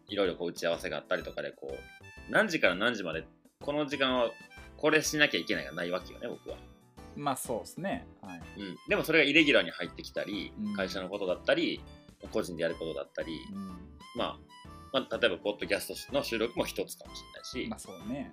[0.08, 3.26] いろいろこう打ち合わせがあったりとかで、こう、何時から何時まで、
[3.62, 4.30] この時間は
[4.78, 6.58] これしなきゃいけないがないわけよね、僕は。
[7.16, 8.08] まあそうですね。
[8.22, 8.42] はい。
[8.58, 8.78] うん。
[8.88, 11.82] でもそれがイレギュラーに入ってきたりうん、会社のことだったり、
[12.32, 13.68] 個人でやることだったり、うん。
[14.16, 14.40] まあ、
[14.92, 18.32] まあ、例えば、ポッドキャストの収録も一つかもしれないし、まあそうね。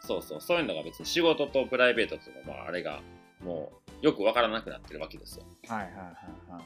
[0.00, 3.02] そうそう、そういうのが別に仕事とプライベートとの、まあ、あれが、
[3.42, 5.44] もう、よくわからなくなってるわけですよ。
[5.68, 6.04] はいはいはい
[6.52, 6.64] はい。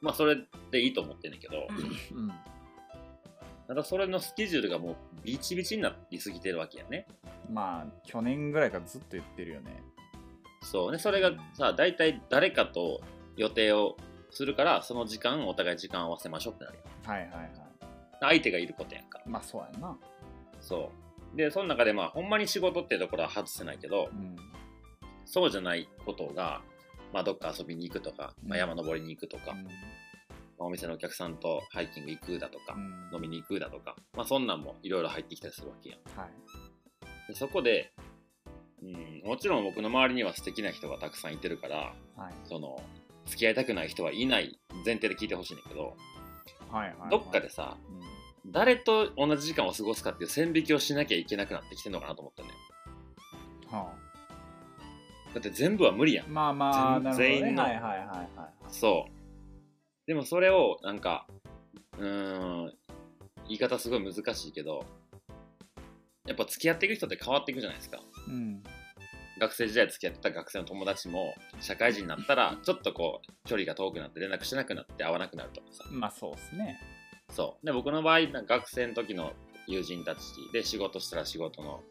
[0.00, 0.36] まあ、それ
[0.70, 1.66] でいいと思ってんねんけど、
[2.14, 2.32] うん。
[3.66, 7.06] ただそれのスケジュールがもう、ビチビチになりすぎてるわけやね。
[7.50, 9.82] まあ去年ぐらいからずっと言ってるよね
[10.70, 13.00] そうね、それがさ、大体誰かと
[13.36, 13.96] 予定を
[14.30, 17.14] するから、その時間、お互い時間合わせましょうってなるやん。
[17.14, 17.50] はいはいはい
[18.20, 19.22] 相手がいることやんか。
[19.24, 19.96] まあそうやんな
[20.60, 20.90] そ
[21.32, 21.36] う。
[21.36, 24.36] で、その中で、まあ、ほんまに仕事っていうところは外せないけど、うん
[25.24, 26.62] そうじゃないことが、
[27.12, 29.70] まあ、どっか遊びに行くとか、まあ、うん山登りに行くとか、うんま
[30.60, 36.18] あお店のお客さんとハイキング行くだとかう、ん飲みに行くだとか、まあ、そんなんもいろいろ入ってきたりするわけやん。
[36.18, 36.30] はい
[37.28, 37.92] でそこで、
[38.82, 42.34] うん、もちろん僕の周りには素敵な人がたくさんいてるから、はい。
[42.44, 42.80] その、
[43.26, 45.96] 付き合いたくない人はいない前提で聞いてほしいんだけど、
[46.70, 47.10] はいはいはい。
[47.10, 47.76] どっかでさ、
[48.44, 48.52] うん。
[48.52, 52.48] 誰と同じ時間を過ごすかっていう線引きをしなきゃいけなくなってきてるのかなと思ったね。
[53.70, 53.92] は
[55.34, 56.26] だって全部は無理やん。
[56.26, 56.28] あ、。
[56.30, 57.62] まあまあ全員の。
[57.62, 57.98] はいはいはい
[58.38, 58.50] はい。
[58.68, 60.06] そう。
[60.06, 61.26] でもそれをなんか、
[61.98, 62.74] うーん、
[63.46, 64.84] 言い方すごい難しいけど、
[66.28, 68.00] やっぱ付き合っていく人って変わっていくじゃないですか。
[68.28, 68.62] うん
[69.40, 75.84] 学生時代付き合ってた学生の友達も社会人になったらちょっとこう距離が遠くなって連絡しなくなって会わなくなるとかさ。
[75.92, 76.76] まあそうですね
[77.30, 77.66] そう。
[77.66, 79.32] で、僕の場合、学生の時の
[79.66, 80.20] 友人たち
[80.52, 81.82] で仕事したら仕事の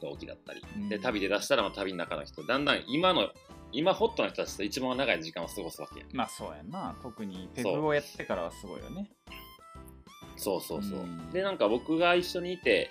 [0.00, 3.30] 同期だったり、うんで、旅で出したらまあ旅の中の人、だんだん今の、
[3.72, 6.08] 今ホットな人たちと一番長い時間を過ごすわけやん。
[6.12, 9.10] まあそうやな特にペグをやってからはすごいよね
[10.36, 11.00] そうそうそう。
[11.00, 12.90] うんで、なんか僕が一緒にいて、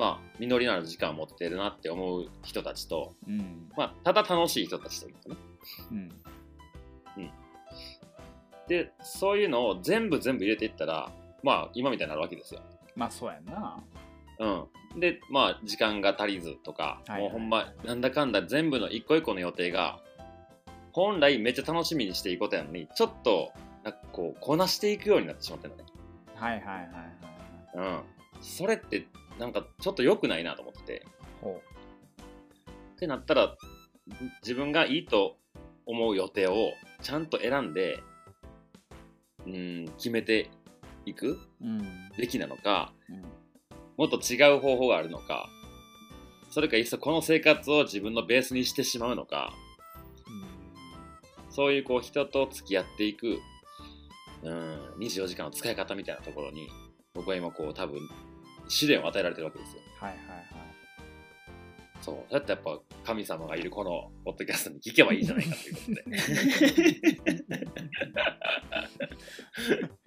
[0.00, 5.36] まあ、実りのある時間を持ってるなって思う人たちと、うんまあ、ただ楽しい人たちというかね。
[5.92, 6.10] うん
[8.70, 11.10] で、そういうのを全部全部入れていったら、
[11.42, 12.60] まあ、今みたいになるわけですよ。
[12.94, 13.82] まあそうやんな
[14.38, 15.00] うん。
[15.00, 19.98] で、まあ、時間が足りずとか、はいはいもうほんま、なんだかんだ全部の一個一個の予定が、
[20.92, 25.84] 本来めっちゃ楽しみにしていいことやのに、ちょっと、なんかこう、こなしていくようになってしまってるのね。
[26.36, 26.90] はいはいはいはい
[27.74, 28.02] うん。
[28.40, 29.04] それって、
[29.40, 31.06] なんかちょっと良くないなと思ってて。
[31.40, 31.60] ほ
[32.94, 33.56] ってなったら、
[34.42, 35.38] 自分がいいと
[35.86, 38.02] 思う予定をちゃんと選んで、
[39.46, 40.50] うん、決めて
[41.06, 41.38] いく
[42.18, 43.22] べきなのか、うん。
[43.96, 45.48] もっと違う方法があるのか、
[46.50, 49.54] それかいっそこの生活を自分のベースにしてしまうのか、
[51.48, 53.40] そういうこう人と付き合っていく、
[54.42, 56.68] うん、24時間の使い方みたいなところに、
[57.14, 58.00] 僕は今こう多分
[58.70, 59.82] 試練を与えられてるわけですよ。
[60.00, 60.46] はいはいはい
[62.00, 62.32] そう。
[62.32, 67.60] だってやっぱ神様がいるこのポッドキャストに聞けばいいじゃないかということで。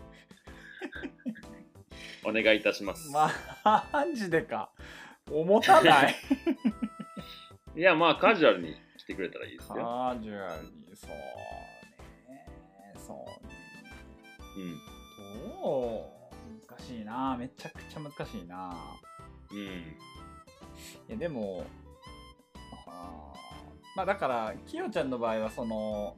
[2.25, 3.11] お願いいたします。
[3.11, 3.29] ま
[3.63, 4.71] あマジでか
[5.29, 6.15] 重たない？
[7.75, 9.75] いや、まあカジュアルに来てくれたらいいですよ。
[9.75, 12.47] カジュアルにそうね
[12.97, 13.53] そうね
[14.57, 14.79] うん。
[15.61, 16.22] どう？
[16.77, 17.37] 難しいな。
[17.37, 18.75] めちゃくちゃ難しいな。
[19.51, 19.57] うん。
[19.57, 19.61] い
[21.09, 21.65] やでも
[22.87, 23.95] あー。
[23.95, 26.15] まあだからきよちゃんの場合はその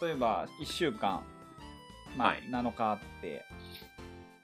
[0.00, 1.22] 例えば1週間
[2.16, 2.42] まあはい。
[2.50, 3.44] 7日あって、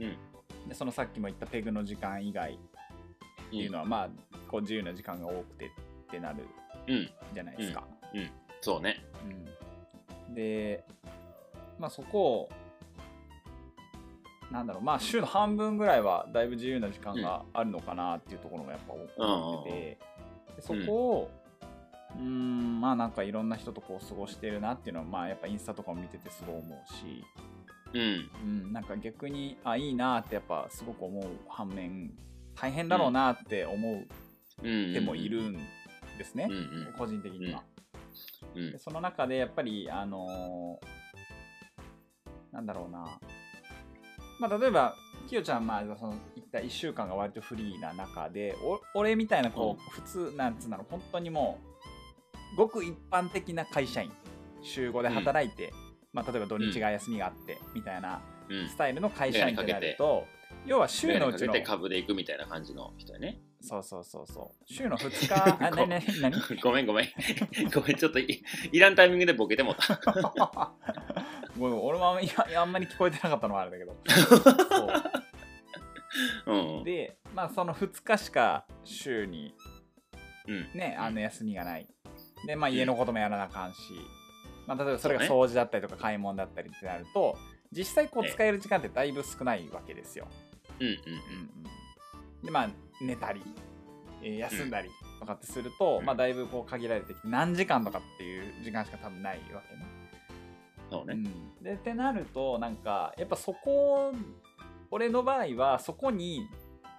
[0.00, 0.68] うん。
[0.68, 4.08] でそのさっきも言ったペグの時間以外っていうのは、まあ
[4.50, 6.46] こう自由な時間が多くてってなる
[6.86, 7.10] うん。
[7.34, 7.84] じゃないですか。
[8.60, 9.04] そうね。
[10.28, 10.34] うん。
[10.34, 10.84] で
[11.78, 12.48] まあそこを
[14.50, 19.04] なんだろうまあ週の半分ぐらいはだいぶ自由な時間があるのかなっていうところがやっぱ思
[19.62, 19.98] ってて、
[20.56, 21.30] でそこを
[22.16, 27.24] うーんまあなんかいろんな人とこう過ごしてるなっていうのはまあやっぱインスタとかも見ててすごい思うし、
[27.92, 28.30] うん。
[28.64, 32.12] うん、なんか逆にあいいなってやっぱすごく思う反面
[32.54, 34.06] 大変だろうなって思う
[34.62, 34.94] うん。
[34.94, 35.58] 手もいるん
[36.16, 36.58] ですね、うんう
[36.90, 36.94] ん。
[36.98, 37.62] 個人的には。
[38.54, 38.78] うんで。
[38.78, 40.86] その中でやっぱりあのー
[42.50, 43.20] なんだろうな
[44.38, 44.94] まあ例えば
[45.28, 51.58] きよちゃんまあその言った1週間が割とフリーな中でお俺みたいなこう、普通なんつうの本当にも
[52.54, 54.10] うごく一般的な会社員。
[54.62, 55.72] 週5で働いて、
[56.12, 58.68] まあ例えば土日が休みがあってみたいなうん。
[58.68, 58.76] ス。
[58.76, 60.24] タイルの会社員ってなると、
[60.66, 63.38] 要は週のうちの株で行くみたいな感じの人やね。
[63.60, 64.72] そうそうそうそう。
[64.72, 67.06] 週の2日あなになになにごめんごめん。
[67.74, 70.00] ごめん、ちょっといいらんタイミングでボケてもうた。
[71.58, 73.96] ごめん俺もあんまいやあんまり聞こえてなかったのはあれだけど。
[76.46, 76.56] そう。
[76.78, 76.84] うん。
[76.84, 79.54] でまあその2日しか週に
[80.46, 80.78] うん。
[80.78, 81.86] ねあの休みがない。
[82.46, 83.78] でまあ家のこともやらなあかんし、
[84.66, 87.36] まあ、例えばそれが掃除だったりとか買い物だったりってなると
[87.72, 90.28] 実際こうええ使える時間ってだいぶ少ないわけですよ、
[90.80, 90.98] うんうんうん。
[92.38, 93.42] うん、でまあ寝たり、
[94.22, 94.88] えー休んだり
[95.20, 96.04] とかってすると、うん。
[96.04, 99.97] まあだいぶこう限られてきて何時間とかっていう時間しか多分ないわけね
[100.90, 101.14] そうね。
[101.14, 101.16] う
[101.60, 104.12] ん、でってなるとなんかやっぱそこ
[104.90, 106.48] 俺の場合はそこに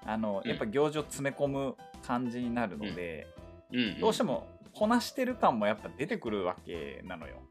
[0.06, 1.76] あのうんやっぱ行事を詰め込む
[2.06, 3.28] 感じになるので、
[3.72, 3.80] うん。
[3.80, 4.00] うん。
[4.00, 7.42] どうしてもこなしてる感もやっぱ出てくるわけなのよ、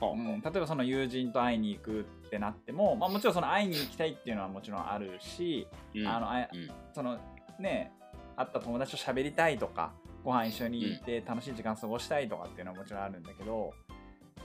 [0.00, 6.06] ほううん、例えばその友人と会いに行くってなっても、まあ、もちろんその会いに行きたいっていうのはもちろんあるし、うん。
[6.06, 6.70] あのあうん。
[6.92, 7.18] その
[7.58, 7.92] ね
[8.36, 9.92] 会った友達と喋りたいとか
[10.24, 13.72] ご飯一緒に行って楽しい時間過ごしたいとかっていうのはもちろんあるんだけど、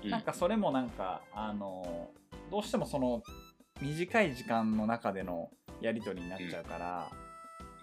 [0.09, 2.09] なんかそれもなんかあの
[2.51, 3.23] どうしてもその
[3.81, 5.49] 短い時間の中での
[5.81, 7.11] やり取りになっちゃうから、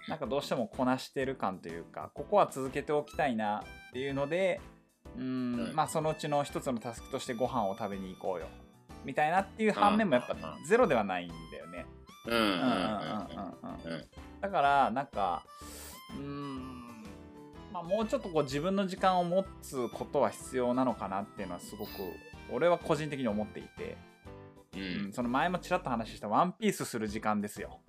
[0.07, 4.61] うん、なんかどうしてもこなしてる感というかここは続けておきたいなっていうので
[5.17, 8.47] うん、うん、まあそのうちの一つのタスクとしてご飯を食べに行こうよ。
[9.05, 11.87] みたいなっていう反面もやっぱゼロではないんだよね。
[14.41, 15.43] だからなんか
[16.17, 16.72] うん
[17.73, 21.91] まあもうちょっとこう自分の時間を持つことは必要なのかなっていうのはすごく
[22.53, 23.97] 俺は個人的に思っていて、
[24.77, 27.81] ううんん、その前もちらっと話したワンピースする時間ですよ。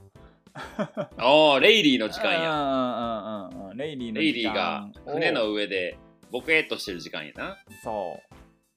[1.20, 2.44] おーレイリーの時間や。
[2.44, 2.52] や。
[2.52, 5.98] うんうんうんうんレイリーのレイ時リーが船の上で
[6.32, 7.58] ボケーっとしてる時間やな。
[7.84, 8.34] そう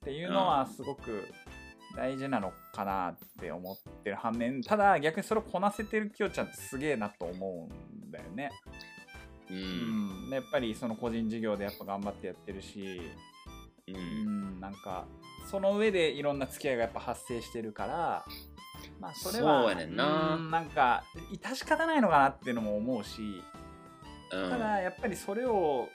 [0.06, 1.26] っていうのはすごく
[1.96, 8.50] 大事なのかなって思ってる反面ただ逆にそれをこなせてるきよちゃんってすげえなと思うんだよね。
[9.50, 9.54] う。
[9.54, 13.00] うんやっぱりその個人事業でやっぱ頑張ってやってるし、
[13.88, 13.92] う。
[13.92, 15.04] うんん、なんか
[15.50, 18.24] その上でいろんな付き合いがやっぱ発生してるから
[19.00, 23.42] まあそれはそうやねんなうんなんか致し方ないのかなっていうのも思うし
[24.32, 25.88] うんただやっぱりそれを、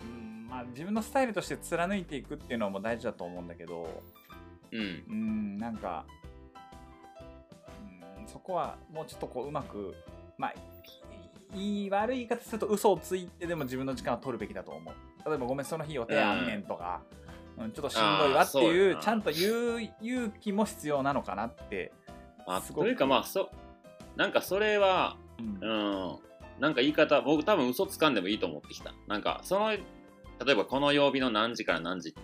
[0.00, 4.02] うんまあ、自分のスタイルとして貫いていくっていうのも大事だと思うんだけど
[4.72, 5.04] うん。
[5.08, 6.04] うんなんか、
[8.18, 9.94] うん、そこはもうちょっとこううまく
[10.38, 10.54] まあ
[11.54, 14.94] いい悪い言い方すると嘘をついてでも自分の時間を取るべきだと思う。
[15.28, 17.02] 例えばごめんその日予定あんねんとか、
[17.58, 17.72] うん。
[17.72, 21.92] ちょっとしんどいわっていうちゃんと言う勇気も必要なのかなって、
[22.46, 22.84] あすごく。
[22.84, 23.50] というかまあそ
[24.16, 25.58] なんかそれはうん。
[25.60, 25.72] う
[26.16, 26.18] ん。
[26.60, 28.94] なんか言い方僕多分嘘つかんでもいいと思ってきた。
[29.08, 29.78] なんかその例
[30.48, 32.14] えばこの曜日の何時から何時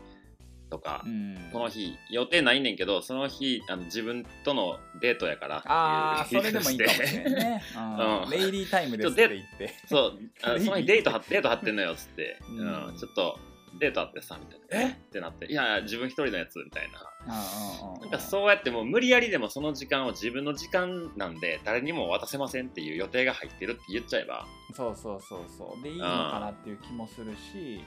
[0.71, 1.37] とか、うん。
[1.53, 8.23] この日予定ないねんけどその日あの自分とのデートやからああ それでもいいかもしれないね、 うん。
[8.23, 8.31] うん。
[8.31, 9.75] レイリータイムですって言って。
[9.87, 12.95] そうあの その日デートはデート張ってんのよっつって、ううん。
[12.95, 13.39] んちょっと
[13.79, 14.89] デートあってさみたいな。
[14.89, 14.91] え？
[14.93, 17.01] ってなっていや自分一人のやつみたいな。
[17.27, 18.01] うんうんうん。
[18.03, 24.47] なんかそうやってもう無理やりでもその時間を自分の時間なんで誰にも渡せませんっていう予定が入ってるって言っちゃえば。
[24.75, 25.83] そうそうそうそう。
[25.83, 27.83] でいいのかなっていう気もするし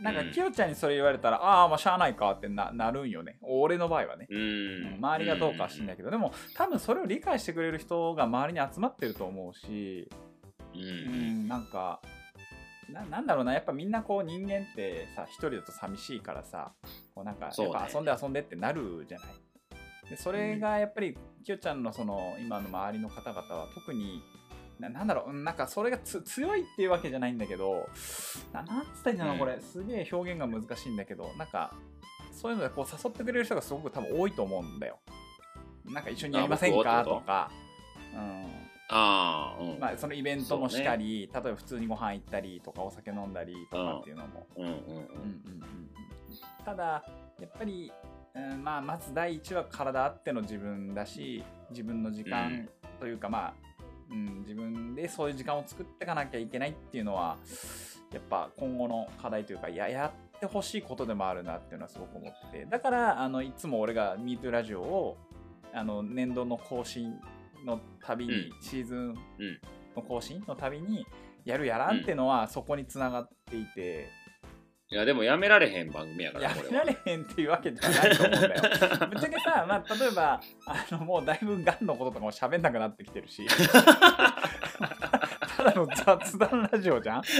[0.00, 0.32] なんかうん。
[0.32, 3.38] きよちゃんにそれ言われたら、ああまあしゃあないかってななるんよね。
[3.42, 4.26] 俺の場合はね。
[4.30, 10.08] うーん周りがどうかは知んないけど、でも多分それを理解してくれる人が周りに集まってると思うし、
[10.74, 12.00] うんうん、なんか
[12.92, 13.54] ななんだろうな。
[13.54, 16.72] やっぱみんなこう人間ってさ一人だと寂しいからさ
[17.14, 19.28] こうなんかやっぱ遊んで遊んでってなるじゃない。
[20.10, 24.22] でそれがやっぱりきよちゃんのその今の周りの方々は特に
[24.78, 27.88] ななんだろううんなんかそれがつ強いっていうわけじゃないんだけど
[28.52, 29.38] ななんつったらいいんだろううん。
[29.40, 29.60] これ。
[29.60, 31.74] すげえ表現が難しいんだけどなんか
[32.32, 34.98] そういうのでこう誘ってくれる人がすごく多分多いと思うんだよ。
[35.86, 37.02] なんか一緒にやりませんか？
[37.04, 37.14] と？
[37.14, 37.50] とか。
[38.12, 38.44] うん。
[38.88, 39.80] ああうん。
[39.80, 44.46] まあ、そのイベントもしかり、例えば普通にご飯行ったりとかお酒飲んだりとかっていうのも、
[46.64, 47.04] ただ
[47.40, 47.92] やっぱり、
[48.34, 52.68] うんまあ、まず第一は体あっての自分だし自分の時間
[53.00, 53.54] というか、まあ、
[54.10, 57.38] うん、自分でそういう時間を作っていかなきゃいけないっていうのは
[58.12, 62.66] やっぱ今後の課題というかややってほしいことでもあるなっていうのはすごく思ってて。
[62.66, 65.16] だからあのいつも俺が MeToo ラジオを
[65.72, 67.18] あの年度の更新
[67.64, 68.52] のたびに、うん。
[68.60, 69.16] シーズンうん
[69.96, 71.06] の更新のたびに
[71.44, 74.10] やるやらんっていうのはそこにつながっていて、
[74.88, 78.62] いやでもやめられへん番組やからやめられへんっていうわけじゃないと思うんだよ。
[79.10, 84.36] ぶっちゃけさ、まあ、例えばあのもうだいぶがんのこととかも喋んなくなってきてるした
[85.66, 87.22] だの雑談ラジオじゃん？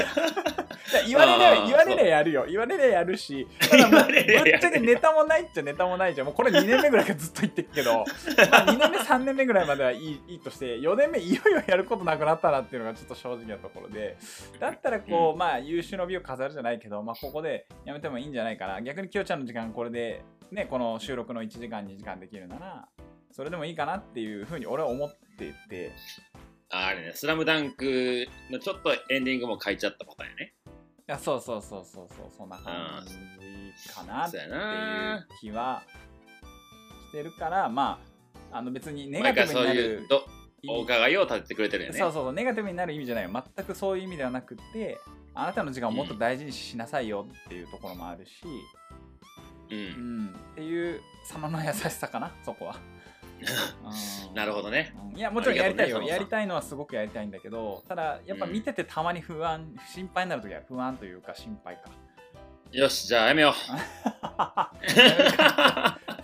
[1.07, 2.47] 言われりゃ言われりゃやるよ。
[2.49, 3.47] 言われりゃやるし。
[3.61, 6.27] ぶっちゃけネタもないっちゃネタもないじゃん。
[6.27, 8.05] もうこれ2年目ぐらいからずっと言ってるけど、
[8.51, 14.16] まあ、2年目3年目ぐらいまではいいいいとして4年目いよいよやることなくなったなっていうのがちょっと正直なところで。
[14.61, 22.89] だったらこう、まあ優秀の美を飾るじゃないけど、まあ、ここでやめてもいいんじゃないかな逆にきよちゃんの時間これでねこの収録の1時間2時間できるなら
[23.31, 25.93] それでもいいかなっていうふうに俺は思ってて
[26.70, 30.54] あれね「スラムダンクのちょっとエンディングも書いちゃったパターンやね。
[31.08, 35.82] いやそうそうそうそうそうそんな感じかなっていうな気は
[37.10, 38.00] してるからま
[38.50, 40.08] ああの別にネガティブになる
[40.68, 41.98] お伺いを立ててくれてるよね。
[41.98, 43.44] そうそうそうネガティブになる意味じゃないよ。
[43.56, 44.98] 全くそういう意味ではなくて
[45.34, 48.42] あなたの時間をもっと大事にしなさいよっていうところもあるし、
[49.70, 50.26] ううん。
[50.26, 52.96] ん、っていう様の優しさかなそこは、うん
[54.34, 54.95] なるほどね。
[55.12, 55.18] うん。
[55.18, 61.82] いやもちろんやりたいよ、ねやりたいのはすごくやりたいんだけどただやっぱ見ててたまに不安、心配になるときは不安というか心配か。
[62.72, 63.53] よしじゃあやめよう。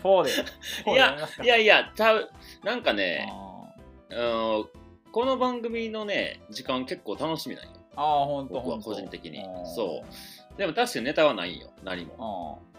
[0.03, 0.31] 4で。
[0.85, 2.31] 4いやいやいやちゃう
[2.65, 3.63] なんかねあ
[4.11, 4.69] うん
[5.13, 7.71] この番組のね時間結構楽しみなんよ。
[7.73, 9.45] ーあーほんと僕は個人的に。
[9.45, 9.67] うん。
[9.67, 10.59] そう。
[10.59, 12.61] でも確かにネタはないんよ何も。
[12.67, 12.72] うん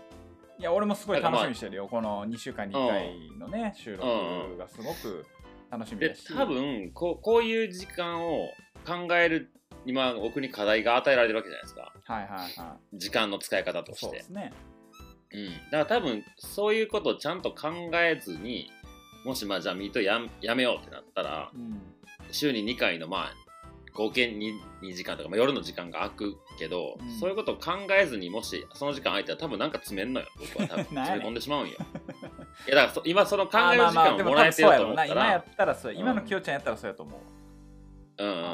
[0.64, 5.26] いや俺もすごい楽しみにしてるよ、この2週間に1回のね、収録がすごく
[5.70, 6.34] 楽しみでだし。
[6.34, 8.48] 多分こうこういう時間を
[8.88, 9.52] 考える
[9.86, 11.92] 今僕に課題が与えられてるわけじゃないですか。
[12.06, 14.06] はいはいは時間の使い方といして。
[14.06, 14.54] そうですね。
[15.34, 18.72] うん、だから多分そういうことをちゃんと考えずに
[19.26, 21.82] もしまあじゃあミートややめようってなったらうん。
[22.32, 23.34] 週に2回のまあ
[23.94, 27.20] 合計 2, 2時間とか、まあ、夜の時間が空くけど、うん。
[27.20, 30.28] そういうことを考えずにもしその時間空いたら多分なんか詰めんのよ。
[30.40, 30.86] 僕は多分。
[31.06, 31.76] 詰め込んでしまうんよ。
[32.68, 38.48] いやだからそ今その考える時間をもらえてると思ったやろうな今やらったらそううん今のきよちゃんやったらそうやと思ううんうんうんう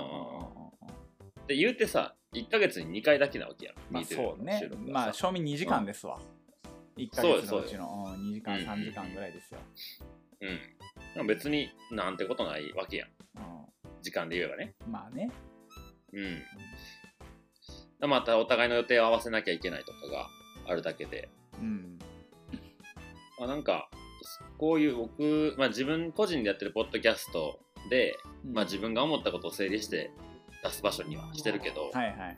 [1.44, 1.48] ん。
[1.48, 3.76] で言うてさ1ヶ月に2回だけなわけやん。
[3.90, 4.70] まあそうね。
[4.88, 6.20] まあ賞味2時間ですわ。
[6.98, 8.16] 1ヶ月のうちの。
[8.18, 9.60] 2時間うん3時間ぐらいですよ。
[10.42, 10.60] うん。
[11.16, 13.10] でも別になんてことないわけやん。
[13.10, 13.12] う
[14.02, 14.76] 時間で言えばね。
[14.88, 15.32] んまあね。
[16.14, 16.42] うん。
[18.08, 20.30] またお互いの予定を合わせなきゃいけないとかが
[20.68, 21.30] あるだけで、
[21.60, 22.00] うん。
[23.38, 23.90] まあ、なんか、
[24.58, 30.12] こういう僕、まあ、自分個人でやってるポッドキャストで、まあ、自分が思ったことを整理して
[30.64, 32.38] 出す場所にはしてるけど、はいはいはい。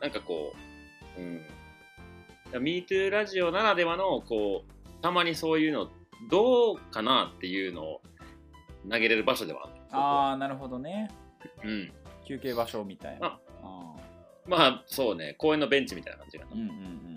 [0.00, 0.54] なんかこ
[1.16, 1.42] う、うん。
[2.52, 5.90] MeToo ラジオならではの、こう、たまにそういうの、
[6.30, 8.00] どうかなっていうのを
[8.90, 9.74] 投げれる場所ではある。
[9.90, 11.10] ああなるほどね。
[11.62, 11.92] うん。
[12.26, 13.26] 休憩場所みたいな。
[13.26, 13.43] ああ
[14.46, 16.50] まあ、そうね、公園のベンチみたいな感じかな。
[16.52, 16.54] ー。
[16.54, 17.14] うんうんうんうん。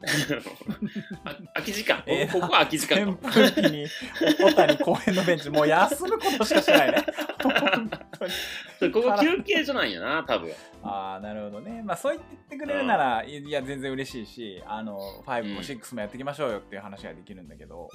[1.24, 3.86] あ空き時間、えーここは空き時間扇か風機に
[4.42, 7.04] お小谷公園のベンチもう休むことしかしないね。
[8.92, 10.50] ここ 休憩所なんやな、多分。
[10.82, 11.82] ああなるほどね。
[11.84, 15.58] まあそう言ってくれるなら、いや全然嬉しいしあの5もうん。
[15.58, 17.90] 6もやっていきましょうよっていう話ができるんだけど、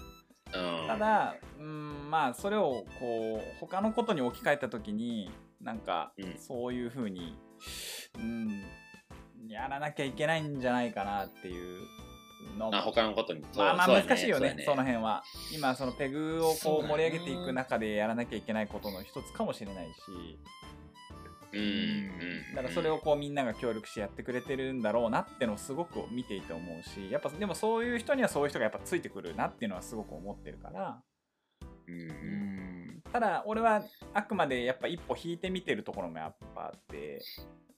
[0.53, 6.37] うん、ただうんまあそれをこう他のことに置き換えた時になんかうん。
[6.37, 7.35] そういうふうに、
[8.17, 8.63] うん、
[9.47, 11.81] やらなきゃいけないんじゃないかなっていう
[12.57, 12.71] の。
[12.71, 13.41] もあ他のことに。
[13.55, 15.23] まあまあ難しいよねそうやその辺は。
[15.53, 20.39] 今そのペグをこそう盛り上げていく中でやらなきゃいけないことの一つかもしれないし、
[21.53, 21.63] うんう
[22.51, 22.55] ん。
[22.55, 27.11] だからそれをこうみんなが協力してやってくれてるんだろうなってのをすごく見ていて思うし。
[27.11, 31.01] やっぱでもそういう人にはそういう人がやっぱついてくるなっていうのはすごく思ってるから、
[31.87, 32.74] うん
[33.15, 33.81] ただ俺は
[34.13, 37.21] あくまでやっぱ一歩引いて見てるところもやっぱあって、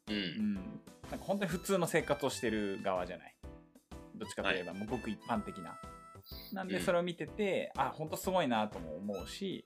[0.07, 0.11] う。
[0.11, 0.71] うんん、なんか
[1.19, 3.35] 本当に普通の生活をしてる側じゃない
[4.15, 5.77] どっちかといえばもうごく一般的な。
[6.53, 9.63] なんでうんそれを見てて、あ本当すごいなとも思うし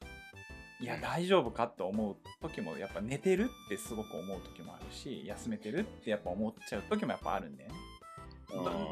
[0.81, 7.75] いやうん大丈夫かって思う時もやっぱ寝てるってすごく思う時もあるし休めてるってやっぱ思っちゃう時もやっぱあるんだよね。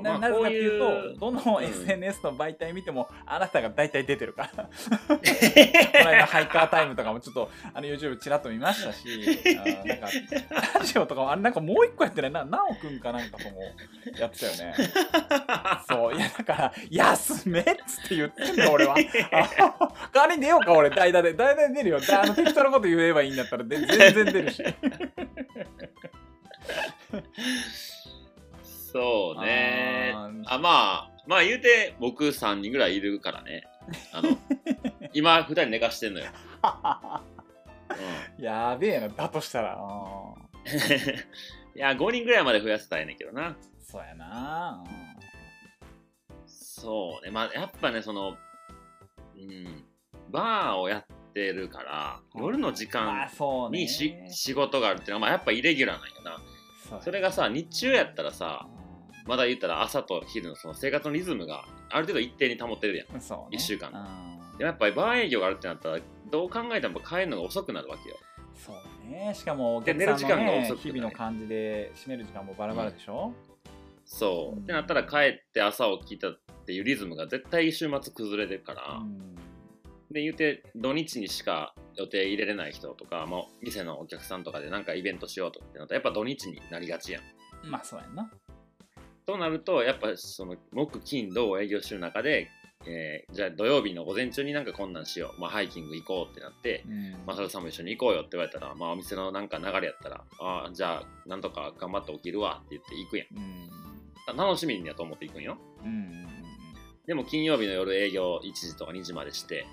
[0.02, 0.80] ななぜかっていう
[1.16, 1.64] とどのうん。
[1.64, 4.64] SNS の媒体見てもあなたが大体出てるから。
[4.68, 4.70] こ
[5.10, 9.08] の間ハイカータイムとかもちょっとあの YouTube ちらっと見ましたし
[9.60, 10.08] あーなんか
[10.80, 12.32] ラジオとかもあれなんかもう一個やってない。
[12.32, 13.62] ななおくんかなんかとも
[14.18, 14.76] やってたよね。
[15.88, 16.16] そう。
[16.16, 18.96] いやだから休めっつって言ってんだ俺は。
[19.32, 21.34] あ代わりに出ようか俺代打で。
[21.34, 22.00] 代打で出るよ。
[22.00, 24.64] だあの適当なこと言えばいいんだったらで全然出るし
[28.92, 30.14] そうね。
[30.46, 33.64] あまあまあ言うて僕3人ぐらいいるからね。
[34.14, 34.38] あの
[35.14, 36.26] 今2人寝かしてんのよ、
[38.38, 38.44] うん。
[38.44, 39.78] やべえなだとしたら。
[41.76, 43.56] いや5人ぐらいまで増やせたらええねんけどな。
[43.80, 44.84] そうやな。
[46.46, 47.32] そうね。
[47.32, 48.38] まあやっぱねその
[49.36, 49.86] うん。
[50.30, 53.80] バーをやってるから夜の時まあ間そうね。
[53.80, 57.02] にし、仕事があるっていうのはまあやっぱイレギュラーなんやな。
[57.02, 58.68] それがさ日中やったらさ
[59.30, 63.08] まだ言ったら朝と昼のその生活のリズムがある程度一定に保てるやん。
[63.14, 63.22] ね。
[63.52, 63.92] 一週間。
[63.92, 64.58] うん。
[64.58, 66.00] でもやっぱりバー営業があるってなったら
[66.32, 68.18] どう考えても帰るのが遅くなるわけよ。
[68.56, 69.32] そうね。
[69.36, 73.32] しかもおで客さんの、寝る時間がね、遅く日々の感じで閉める時間もバラバラでしょ、
[74.04, 79.36] そう、うんってなったら帰って朝起きたっていうリズムが絶対週末崩れてるから、うん。
[80.12, 87.22] で言うて土日にしか予定入れれない人とかもう店のお客さんとかでなんかイベントしようとってなったらやっぱ土日になりがちやん。
[87.70, 88.32] まあそうやんな
[89.32, 92.50] となるとやっぱその木金土営業してる中で、
[92.86, 97.16] えーじゃあ土曜日の午前中になんかこんなんしよう、まあ、ハイキング行こうってなってうん。
[97.28, 104.36] マサルさんも一緒に行こうよって言われたら、まあ、お店のなんか流れやったらああじゃあなんとか頑張って起きるわって言って行くやうん。
[104.36, 105.58] ん楽しみにやと思って行くんよ。
[105.84, 106.30] うんうん
[107.06, 109.66] でも金曜日の夜営業1時とか2時までして、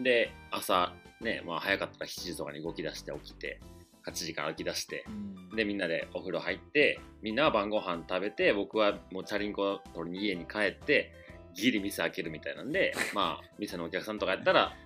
[0.00, 3.60] で、朝ね、まあ早かったら7時とかに動き出して起きて、
[4.06, 5.56] 8時から歩き出して、うん。
[5.56, 11.12] で、みんなでお風呂入って、みんなは晩ご飯食べて、僕はもうチャリンコ取りに家に帰って、
[11.54, 14.76] ギリ店開けるみたいなんで、 まあ、店のお客さんとかやったら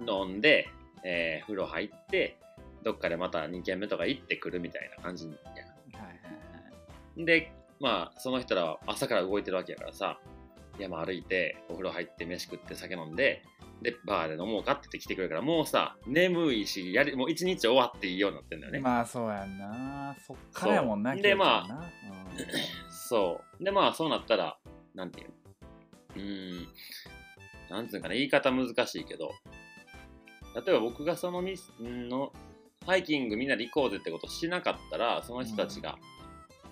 [0.00, 0.68] うん飲んで、
[1.04, 2.36] えー風呂入って、
[2.82, 5.32] どっかでまた2軒目とか行ってくるみたいな感じや。
[5.32, 6.10] はいはいは
[7.16, 7.24] い。
[7.24, 10.18] で、まあ、その人らは朝から動いてるわけやからさ、
[10.78, 13.42] 山歩いて、お風呂入って、飯食って、酒飲んで、
[13.82, 18.80] で、バーで飲もうかって言って来てくれるから、もうさ、眠いし、やりもう一日終わっていいようになってんだよね。
[18.80, 20.16] まあそうやんな。
[20.26, 21.84] そっからやもんなでまあな。
[22.90, 23.64] そう。
[23.64, 24.58] で、まあ、そうなったら、
[24.94, 25.34] なんていうの？
[26.16, 26.66] うーん、
[27.70, 29.30] なんつうのかな、言い方難しいけど、
[30.54, 32.32] 例えば僕がそのミスの、
[32.86, 35.96] ハイキングみんなで行こうぜってことしなかったら、その人たちが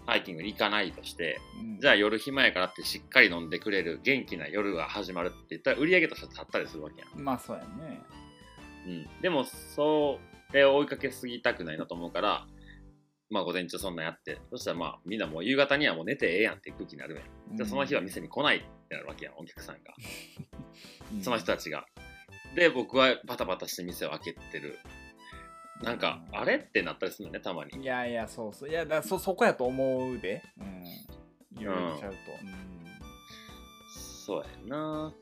[0.07, 7.22] ハイキングに行かないとして、うんじゃあ夜暇やからってしっかり飲んでくれる元気な夜が始まるって言ったら売り上げとして立ったりするわけやん。
[7.22, 8.00] まあそうやね
[8.86, 10.18] うん、でもそ
[10.52, 12.46] れを追いかけすぎたくないなと思うから、
[13.30, 17.57] まあ午前中そんなんやって、そしたらまあみんなもう夕方にはもう寝てええやんって空気になるやん。
[17.57, 19.94] じゃあその日は店に来ないってなるわけやん、お客さんが。
[21.12, 21.86] うんその人たちが。
[22.55, 24.78] で、僕はバタバタして店を開けてる。
[25.85, 27.80] なんか、うんあれってなったりするのね、たまに。
[27.80, 28.70] いやいやそうそう。
[28.70, 30.43] いやだそそこやと思うで。
[30.59, 31.61] うん。
[31.61, 32.16] いろいろちゃうと。
[34.26, 35.12] そうやんな。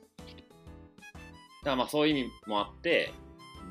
[1.63, 3.13] だからまあそういう意味もあって、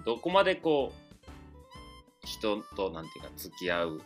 [0.06, 4.02] どこまでこう、人となんていうか付き合う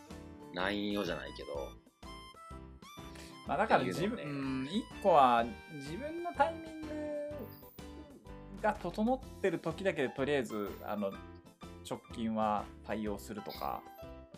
[0.54, 1.68] ラインをじゃないけど、
[3.46, 6.86] まあだから自分、っていうのうん一個は自分のタイミング
[8.62, 11.12] が整ってる時だけでとりあえずあの
[11.88, 13.82] 直近は対応するとか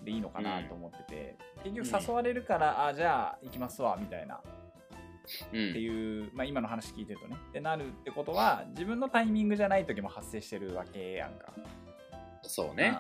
[0.05, 4.37] でいいのかなと思ってて、結局誘われるから、あじゃあ行きますわみたいな。
[4.37, 4.41] っ
[5.53, 5.73] うん。
[5.73, 7.37] ていう、まあ、今の話聞いてるとね。
[7.51, 11.53] ってなるってことは自分のタイミングじゃない時も発生してるわけやんか。
[12.43, 12.93] そうね。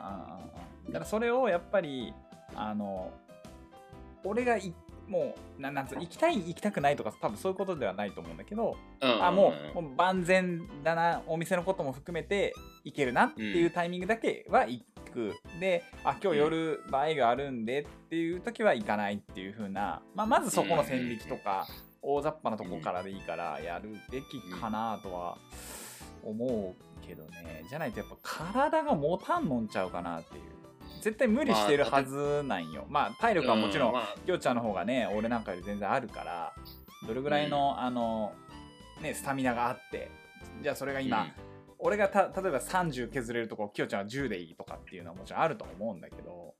[0.86, 2.12] だからそれをやっぱり
[2.54, 3.12] あの
[4.24, 4.74] 俺がい
[5.08, 9.24] もうななんつうの行きたい行きたくないとか多分そういうことではないと思うんだけど、うん。
[9.24, 12.54] あもうもう万全だなお店のことも含めて
[12.84, 15.34] 行けるなっていうタイミングだけは一く。
[15.58, 21.66] であ今日夜場合があるんでっていう時は行かないっていう風な、まあ、まずそこの線引きとか
[22.02, 25.36] 大雑把なとこからでいいからやるべきかなとは
[26.22, 27.64] 思うけどね。
[27.68, 30.42] じゃないとやっぱ体が持たんのんちゃうかなっていう
[31.00, 32.84] 絶対無理してるはずなんよ。
[32.88, 34.14] まあ体力はもちろんうまあ。
[34.24, 36.54] きょうちゃんの方がね俺なんかより全然あるから
[37.06, 38.32] どれぐらいの、あの
[39.00, 40.10] ねスタミナがあって
[40.62, 41.32] じゃあそれが今、うん。
[41.78, 46.54] 俺がた例えば30削れるとこきよちゃんは10でいいとかっていうのはもちろんあると思うんだけど、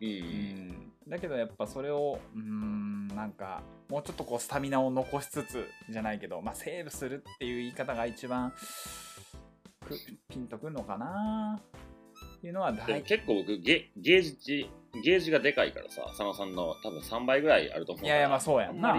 [0.00, 0.08] うん。
[0.08, 8.52] うん、だけどやっぱそれをうーんなんかもうちょっとこうスタミナを残しつつじゃないけど、まあ、セーブするっていう言い方が一番
[9.84, 9.96] く
[10.28, 11.60] ピンとくるのかな
[12.46, 14.68] いうのは大結構僕ゲゲージ
[15.02, 18.94] ゲージがでかいからさ佐野さんの多分3倍ぐらいあると思ういやいやまあそうやんな。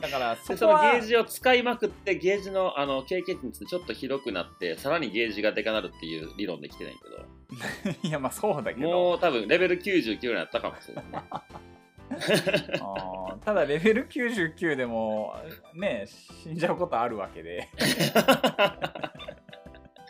[0.00, 1.16] だからそのゲージ。
[1.16, 7.98] を使いまくってゲージのあの経験値ちょっと広くなってさらにゲージがでかなるっていう理論できてないけど。
[8.08, 8.88] いやまあそうだけど。
[8.88, 11.04] もう多分レベル99になったかもしれない。
[13.44, 15.34] ただレベル99でも
[15.74, 16.06] ね
[16.42, 17.68] 死んじゃうことあるわけで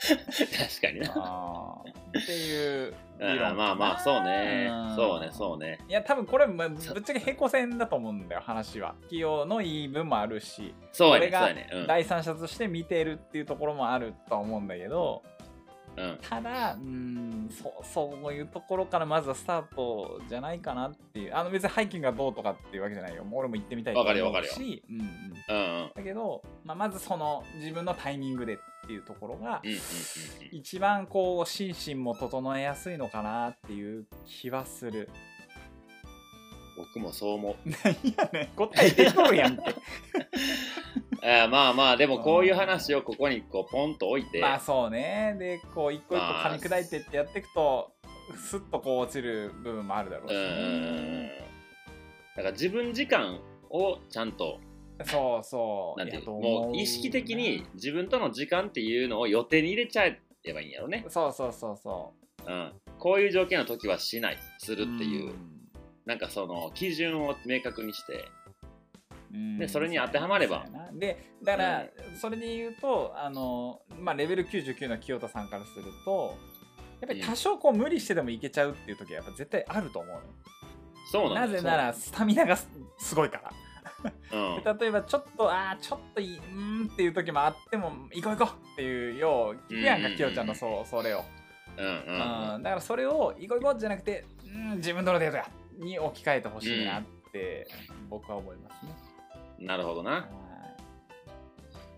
[0.01, 1.75] 確かにな。
[2.19, 4.69] っていう理論まあまあそうね。
[4.71, 4.97] うん。
[4.97, 5.79] そうねそうね。
[5.89, 8.95] いや多分これまあぶっちゃけ平行線だと思うんだよ話は。
[9.03, 10.75] 企業の言い分もあるし。
[10.93, 11.51] そうや俺が
[11.87, 15.38] 第三者として見てるっていうところもあるとは思うんだけどうん
[16.23, 21.35] ただうーんそそういうところからまずはスタートじゃないかなっていう。
[21.35, 23.25] あの別にハイキングがどうとかっていうわけじゃないよ。
[23.25, 24.21] もう俺も行ってみたいと思うし。
[24.21, 25.07] わかるよわかうんうん。
[25.49, 25.93] うんうん。
[25.95, 29.81] だけど、まあ、まずその自分のタイミングでっていうところがうんうんうん
[30.53, 35.11] 一番こう心身も整えやすいのかなっていう気はする。
[36.77, 37.69] 僕もそう思う。
[38.07, 39.63] いやね答え出とるやんけ。
[41.23, 45.37] あーまあまあでもこういう話をここにこうポンと置いて、まあそうね。
[45.39, 47.93] でこう一個一個まあ噛み砕いてってやっていくと
[48.37, 51.31] スッとこう落ちる部分もあるだろうしうん。
[52.37, 53.41] だから自分時間
[53.71, 54.61] をちゃんと
[55.05, 55.99] そうそう。
[55.99, 60.21] なんていうやともう意識的に自分との時間っていうのを予定に入れちゃえ
[60.53, 62.13] ばいいんやろね、そうそうそうそ
[62.47, 62.53] う。
[62.53, 64.39] ん、こういう条件の時はしない。
[64.59, 64.77] すう。
[64.77, 65.35] るっていう、
[66.07, 68.15] なんかその基準を明確にして。
[68.15, 68.23] うん
[69.59, 70.67] でそれに当てはまれば。
[70.93, 71.87] でだから、
[72.21, 76.37] それで言うとあの、まあ、レベル99の清田さんからすると
[77.01, 80.21] やっぱり多少こう無理してでもいけちゃうっていう時はやっぱ絶対あると思う
[81.11, 82.69] そうなぜならスタミナがす
[82.99, 83.53] すごいから。
[84.31, 84.65] そううん。
[84.65, 91.25] で例えばちょっとああちょっといいうーんっていう時もあっても行こう行こうっていうよう聞くやんかうん清ちゃんのそうそれを、
[91.77, 92.55] うんうんうん。
[92.57, 95.47] うん、だからそれを行こう行こうじゃなくてうん自分とのデートや
[95.79, 97.03] に置き換えてほしいなっ
[97.33, 97.67] て
[98.11, 98.93] 僕は思いますね、
[99.59, 100.27] なるほどなは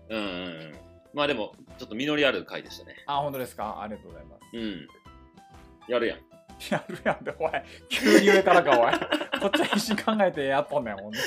[0.09, 0.73] いうんうんうん
[1.13, 3.81] まあでもちょっと実りある回でしたねあ本当ですか？
[3.81, 4.87] ありがとうございますうん
[5.87, 6.19] やるやん
[6.69, 7.51] やるやんで、おい。
[7.89, 8.91] 急に上からか、おい。
[9.41, 11.17] こっちは必死に考えてやっとんねん、ほんで。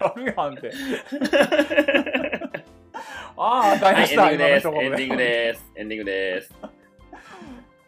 [0.00, 0.70] やるやんって。
[3.36, 4.68] ああ、大はい、変した、エンディングです。
[4.68, 5.72] 今の一言エンディングです。
[5.74, 6.54] エンディングです。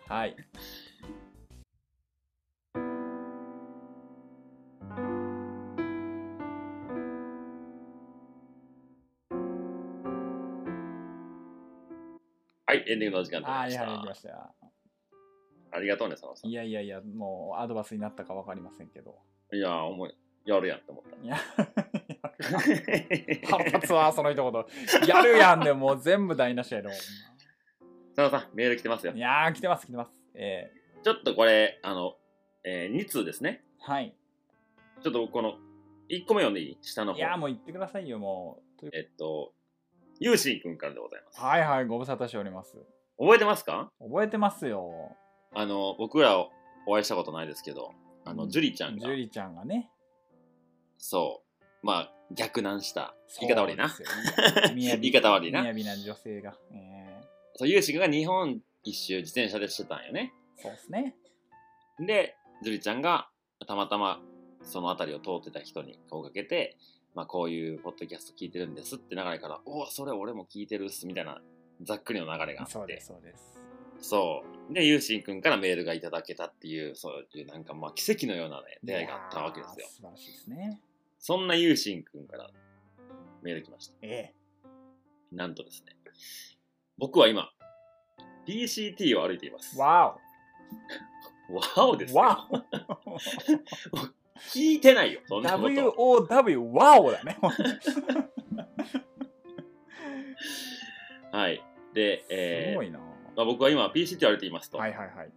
[0.08, 0.34] はい。
[12.70, 13.82] はい、エンディングのお時間となりました。
[13.82, 14.36] やりましたよ。
[15.72, 16.50] ありがとうね、佐野さん。
[16.50, 19.18] いやいやいや、もうアドバイスになったかわかりませんけど。
[19.52, 20.14] いや、思い、
[20.44, 21.16] やるやんって思った。
[21.16, 21.42] いや、や
[22.68, 25.08] るやん腹立つわ、その一言。
[25.08, 26.90] やるやんで、もう全部台無しやろ。
[26.90, 29.18] 佐野さん、メール来てますよい。
[29.18, 30.12] やー、来てます、来てます。
[30.34, 30.70] え
[31.02, 32.14] ちょっとこれ、あの、
[32.62, 33.64] えー、2通ですね。
[33.84, 34.14] ー、はい。
[35.02, 35.54] ちょっとこの、
[36.08, 36.78] 1個目読んでいい？
[36.82, 37.18] 下の方。
[37.18, 39.54] いやー、もう言ってくださいよ、もうえっと、
[40.22, 41.40] ゆうしんくんからでございます。
[41.40, 42.76] はいはい、ご無沙汰しております。
[43.18, 43.90] 覚えてますか？
[43.98, 45.16] 覚えてますよ。
[45.54, 46.50] あの、僕らお
[46.98, 47.92] 会いしたことないですけど、
[48.26, 49.88] あの、うんジュリちゃんが、ジュリちゃんがね。
[50.98, 51.42] そ
[51.82, 53.14] う、まあ、逆難した。
[53.40, 53.88] 言い方悪いな。
[53.88, 54.10] そうです
[54.74, 56.54] よ言い方悪いな雅な女性が。
[56.70, 57.22] え
[57.56, 60.34] そう、ゆうしんくんが日本一周自転車でしてたんよね。
[60.58, 61.16] ー、そうですね。
[61.98, 63.30] で、ジュリちゃんが
[63.66, 64.20] たまたま
[64.62, 66.76] その辺りを通ってた人に声をかけて、
[67.14, 71.40] まあ、こういうポッドキャスト聞いてるんですって流れから、おお、それ俺も聞いてるっすみたいな
[71.82, 73.60] ざっくりの流れがあって、そうです、そうです。
[74.02, 79.86] そうで、ゆうしんくんからメールがいただけたっていう、そういうなんかまあ奇跡のようなね、出会いがあったわけですよ。
[79.88, 80.80] 素晴らしいですね。
[81.18, 82.50] そんなゆうしんくんから
[83.42, 83.94] メール来ました。
[84.02, 84.32] え
[85.32, 85.96] なんとですね、
[86.98, 87.50] 僕は今、
[88.46, 89.76] PCT を歩いています。
[89.76, 89.80] え。
[89.80, 90.16] わ
[91.76, 92.20] わおですよ。
[92.20, 92.48] おわ
[94.48, 96.26] 聞いてないよ、そおんなこと。
[96.28, 97.38] !WOW、わおだね。
[101.32, 101.62] はい。
[101.94, 102.98] で、えーすごいな。
[102.98, 104.78] まあ、僕は今 PCT を歩いていますと。
[104.78, 105.30] はいはいはい。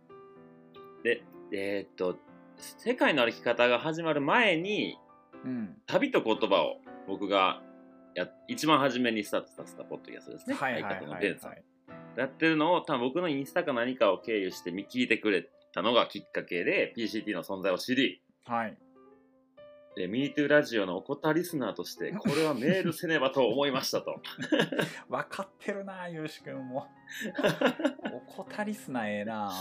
[1.04, 2.18] で、えーっと、
[2.58, 4.98] 世界の歩き方が始まる前に、
[5.46, 5.76] うん。
[5.86, 6.78] 旅と言葉を
[7.08, 7.62] 僕が
[8.16, 10.56] や一番初めにスタートさせたポッドキャストですね。
[10.56, 11.54] はいはいはい、はいデンさん。
[12.18, 18.78] やってるのを多分僕のインスタか何かを経由して見聞いてくれたのがきっかけで PCT の存在を知り、はい。
[19.96, 24.22] で、MeToo ラジオのおこたリスナーとして、これはメールせねばと思いましたと。
[25.08, 26.88] 分かってるな、ゆうしくんも。
[28.12, 29.52] おこたリスナーええな。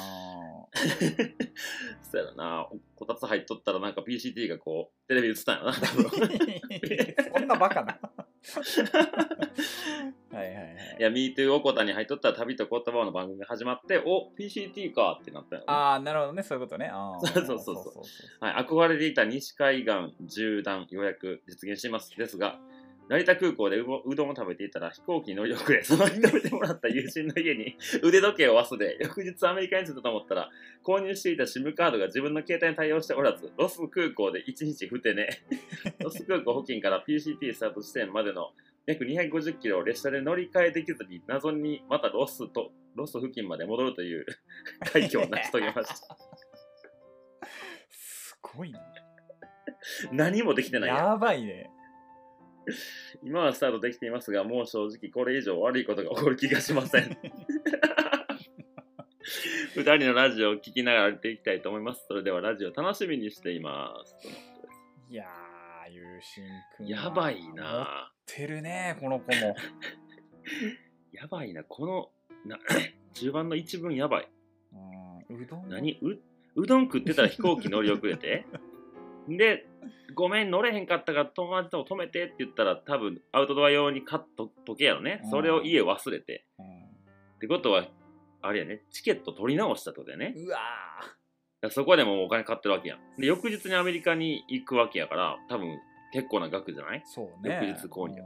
[2.03, 2.67] そうやろな、
[2.97, 6.11] こたつ入っとったらなんか PCT がこう、テレビ映ったんやな、多分。
[7.35, 7.99] そんなバカな。
[10.33, 10.77] はいはいはい。
[10.99, 15.67] いや、MeToo おこたに入っとったら旅と言葉の番組が始まって、お PCT かってなったよ、ね。
[15.69, 16.91] ああ、なるほどね、そういうことね。
[17.23, 22.17] そうそうそうそうはい、憧れていた西海岸縦断ようやく実現します。
[22.17, 22.59] ですが、
[23.09, 30.51] 成田空港でうどうどんを食べていたら飛行機に乗り遅れ、その日泊めてもらった友人の家に 腕時計を忘れ、翌日アメリカに着いたと思ったら、
[30.85, 35.29] 購入していた SIM カードが自分の携帯に対応しておらず、ロス空港で1日ふて寝、
[36.03, 38.53] ロス空港付近から PCT スタート地点までの
[38.87, 44.27] 約250キロを列車で乗り換えできずに、謎にまたロスと、ロス付近まで戻るという
[44.93, 46.17] 快挙を成し遂げました。
[47.91, 48.81] すごいな。
[50.13, 51.71] 何もできてないやんやばいね。
[53.23, 57.17] 今はスタートできていますが、もう正直これ以上悪いことが起こる気がしません。
[59.75, 62.05] 二人のラジオを聞きながら歩いていきたいと思います。
[62.07, 64.15] それではラジオ楽しみにしています。
[65.11, 66.45] いやー、ゆうしん
[66.77, 66.87] くん。
[66.87, 69.57] やばい持っなてるね、この子も。
[71.13, 71.65] やばいな。
[71.65, 72.11] この、
[72.47, 72.59] な
[73.15, 74.29] 中盤の一文やばい。
[75.29, 75.99] うん、うどん何？
[76.03, 76.19] う
[76.55, 78.45] うどん食ってたら飛行機乗り遅れて？
[79.29, 79.67] で、
[80.15, 85.23] ごめん、乗れへんかったから友達と止めてって言ったら多分アウトドア用に買っと時計やろね。
[85.31, 86.45] それを家忘れて。
[86.59, 87.87] うってことは、
[88.41, 90.31] あれやね、チケット取り直したってことね。
[90.31, 90.59] ん、うわ
[91.71, 93.21] そこでもうお金買ってるわけやん。
[93.21, 95.79] で、翌日にアメリカに行くわけやから、多分
[96.13, 96.99] 結構な額じゃない？
[96.99, 97.69] ー、そうね。
[97.69, 98.23] 翌日購入だ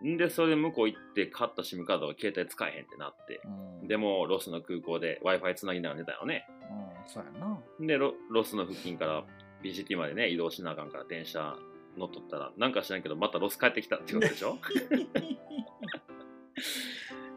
[0.00, 3.40] うんんで、それで向こう行って買った SIM カードが携帯使えへんってなって。
[3.82, 6.46] うん、でも、ロスの空港で Wi-Fi つなぎながら寝たよね。
[6.70, 7.60] うん、そうやな。
[7.80, 9.24] でロ、ロスの付近から
[9.62, 11.56] PCT までね、移動しなあかんから電車
[11.96, 14.58] 乗っとったら、なんか知らんけど、またロス帰ってきたってことでしょ？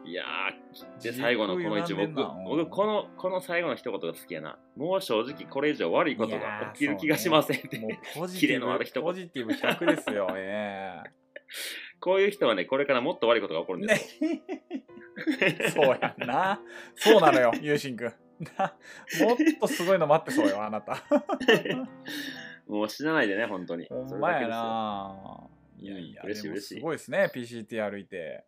[0.04, 4.58] いやー、で、最後のこの一僕、僕、この、この最後の一言が好きやな。
[4.76, 7.80] もう正直これ以上悪いことが起きる気がしませんって。
[8.36, 11.02] キレのある一言ポジティブ100ですよ、え
[12.00, 14.30] こういう人はね、これからもっと悪いことが起こるんえですよ。
[14.30, 14.42] ね
[15.70, 16.60] そうやんな。
[16.96, 18.14] そうなのよ、ゆうしんくん。
[18.58, 18.74] な
[19.24, 21.02] もっとすごいの待ってそうよ、あなた。
[22.66, 23.86] もう死なないでね、本当に。
[23.90, 25.48] ほんまやな。
[25.78, 28.44] いやいや、嬉しい嬉しいすごいですね、PCT 歩いて。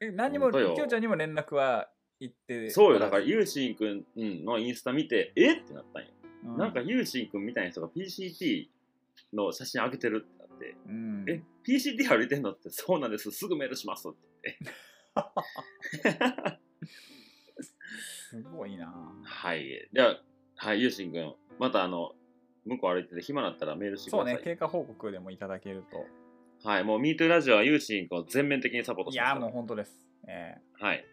[0.00, 1.90] え、何も、きよょうちゃんにも連絡は
[2.20, 2.70] 行って。
[2.70, 3.10] そうよ、だ？
[3.10, 5.54] から、ゆうしんくんのインスタ見て、え？
[5.54, 6.08] ってなったんよ。
[6.44, 8.68] うん、なんか、ゆうしんくんみたいな人が PCT
[9.32, 14.58] の写真上げてるってなって、うん、え、PCT 歩いてんのって、そうなんです、すぐメールしますって
[15.14, 16.58] 言って。
[17.98, 18.92] すごいな。
[19.22, 19.88] はい。
[19.92, 20.20] では、
[20.56, 22.12] はい、ゆうしんくん、またあの、
[22.64, 24.34] 向こう歩いてて暇だったらメールしてください。
[24.34, 26.06] そうね、経過報告でもいただけると。
[26.68, 30.06] はい、もう MeToo ラジオはゆうしんくんを全面的にサポートいや、してますからもう本当です。
[30.28, 31.04] えはい。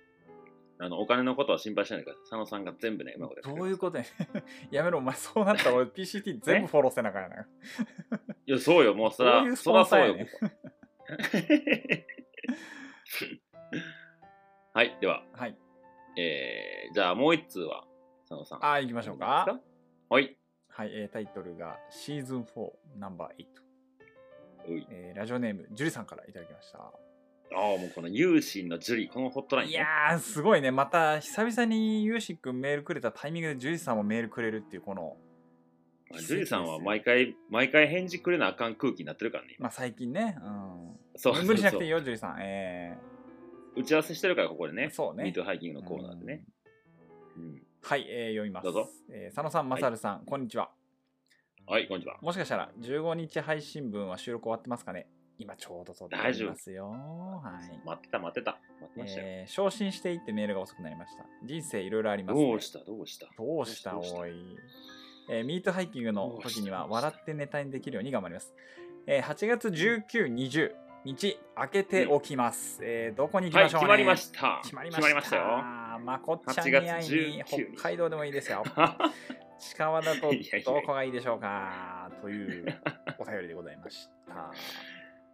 [0.79, 2.23] あの、お金のことは心配しないでください。
[2.23, 4.03] 佐野さんが全部ね、えうまいことやってどういうことや
[4.71, 7.35] やめろ、お前、そうなったら俺 PCT 全部フォローせなあかんやな。
[8.47, 10.15] いや、そうよ、もうそらどういう、スそらそうよ、
[14.73, 15.55] はい、では、はい。
[16.17, 17.85] えー、じゃあもう一通は、
[18.27, 18.65] 佐野さん。
[18.65, 19.59] あー、行きましょうか。
[20.09, 20.37] はい。
[20.69, 23.43] はい、えータイトルがシーズン4ナンバー
[24.69, 24.71] 8。
[24.73, 26.79] ういえーラジオネーム、ジュリさんからいただきました。
[26.79, 26.93] あ
[27.53, 29.75] あ、もうこの有心のジュリ、このホットライン、ね。
[29.75, 30.71] いやー、すごいね。
[30.71, 35.17] また、久々にユーシ君メールくれたタイミングでジュリさんもメールくれるっていう、この、
[36.09, 39.57] まあジュリさんは毎回、毎回返事くれなあかん空気になってるからね。
[39.59, 40.99] まあ最近ね、うん。
[41.17, 42.37] そう無理しなくていいよ、ジュリさん。
[42.39, 42.97] え
[43.75, 44.89] 打ち合わせしてるから、ここでー、ね。
[44.91, 45.23] そうね。
[45.25, 46.43] ミートハイキングのコーナーでね。
[47.37, 48.65] うんはい、えー読みます。
[48.65, 50.69] どうぞえー佐野さん、まさるさん、こんにちは。
[51.65, 52.17] はい、こんにちは。
[52.21, 55.07] もしかしたら15日配信分は収録終わってますかね
[55.39, 56.89] 今ちょうど撮ってますよ。
[56.89, 57.81] はい。
[57.83, 58.59] 待ってた、待ってた。
[58.79, 59.27] 待ってましたよ。
[59.27, 61.25] えー昇進していってメールが遅くなりました。
[61.43, 62.45] 人生いろいろあります、ね。
[62.51, 63.27] どうした、どうした？
[63.35, 63.97] どうした？
[63.97, 64.33] おい、
[65.29, 68.53] えーミートハイキングの時には笑ってネタにできるように頑張ります。
[69.07, 70.71] えー8月19、20
[71.03, 72.79] 日開けておきます。
[72.83, 73.81] えーどこに行きはい、ましょう、ね？
[73.81, 74.59] 決まりました。
[74.63, 75.35] 決まりました。
[75.35, 75.43] よ。
[76.03, 78.63] まこっちゃんに会いに8月19日北海道でもいいですよ。
[79.59, 80.21] 近場だと
[80.65, 82.11] どこがいいでしょうか？
[82.21, 82.65] という
[83.19, 84.51] お便りでございました。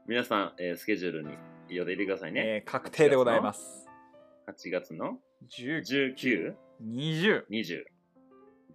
[0.06, 1.38] 皆さん、えースケジュールに
[1.70, 2.42] 予定入れてくださいね。
[2.46, 3.88] えー確定でございます。
[4.48, 7.46] 8月の19、19、20。
[7.50, 7.84] 20、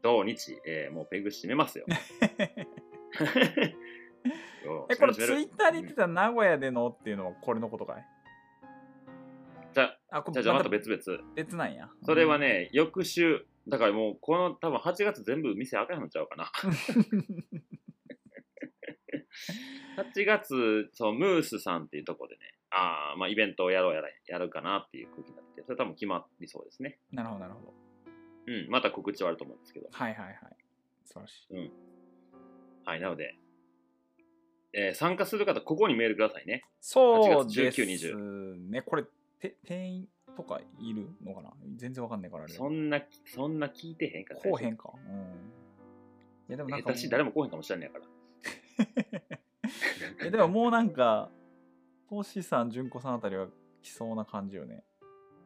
[0.03, 1.87] 土日、えーもうペグ締めますよ。
[4.73, 8.07] よえ、これツイッターで言ってた名古屋でのっていうのはこれのことかい？
[9.75, 11.01] じゃあ、じゃあじゃあまた別々。
[11.35, 11.89] 別なんや。
[12.05, 16.51] それはね、翌週、だからもうこの多分8月全部店開かへんのちゃうかな。
[20.15, 26.99] 8月、そう、ムースさんっていうとこでね、ああ、まあイベントをやろうやらやるかなっていう空気になって、それ多分決まりそうですね。
[27.13, 27.75] なるほど、なるほど。
[28.47, 29.89] うん、また告知はあると思うんですけど。
[29.91, 30.37] はいはいはい。
[31.05, 31.73] 素晴らしい。
[32.85, 33.37] はい、なので、
[34.75, 36.65] えー参加する方、ここにメールくださいね。
[36.81, 38.83] そう8月です19ね。
[38.83, 39.05] これ、
[39.41, 41.53] て店員とかいるのかな？
[41.77, 42.53] 全然わかんないからあれ。
[42.53, 44.41] そんな、そんな聞いてへんから。
[44.41, 44.93] こうへんか？
[44.95, 45.13] うん。
[46.49, 46.91] いやでもなんか。
[46.95, 48.05] 私、誰もこうへんかもしれないから。
[50.27, 51.31] えでももうなんか、
[52.09, 53.49] トシさん、純子さんあたりは
[53.83, 54.85] 来そうな感じよね。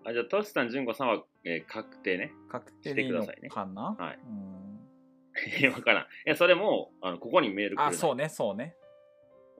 [0.05, 2.33] あじゃあ、トシさん、純子さんは、えー確定ね。
[2.49, 5.61] 確定してくださいねかな、はいうん。
[5.61, 6.03] い やわからん。
[6.05, 8.77] いや、それも、あのここにメール来るあ、そうね、そうね。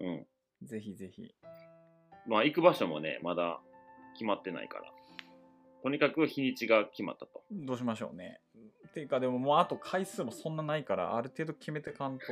[0.01, 0.27] うん。
[0.63, 1.35] ぜひぜひ。
[2.27, 3.61] まあ、行く場所もね、まだ
[4.15, 4.85] 決まってないから。
[5.83, 7.43] とにかく日にちが決まったと。
[7.51, 8.41] どうしましょうね。
[8.89, 12.25] っていうか、でももうあと回数もそんなないから、ある程度決めてかんと、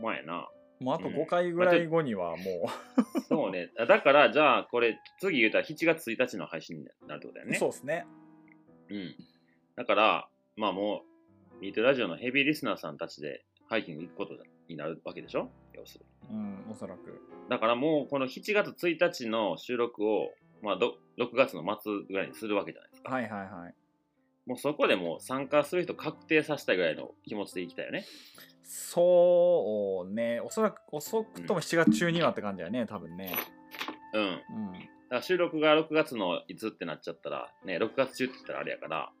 [0.00, 0.48] まな。
[0.80, 2.36] もうあとうん5回ぐらい後にはも
[3.28, 3.70] そうね。
[3.78, 7.58] あだから、じゃあ、これ、次言うたら7月1日の配信になるってことだよう、ね。
[7.58, 8.06] そうですね。
[8.88, 9.14] うん。
[9.76, 11.02] だから、まあも
[11.58, 14.36] う、ミートラジオのヘビーリスナーさんたちでハイキング行くこと
[14.72, 15.50] になるわけでしょ？
[15.74, 16.36] 要するに。
[16.36, 17.20] うん、おそらく。
[17.48, 20.30] だからもう、この7月1日の収録を、
[20.62, 23.12] まあど、6月の末ぐらいにするわけじゃないですか。
[23.12, 23.74] はいはいはい。
[24.46, 28.04] もうそこでもう参加する人確定させたいぐらいの気持ちでいきたいよね？
[28.64, 33.34] そうね、おそらく遅くとも7月中にはって感じだよね、多分ね。
[34.14, 34.22] うん。
[34.22, 34.32] うん。
[34.72, 39.12] だから収録が6月のいつってなっちゃったら、ね、6月中って言ったらあれやから、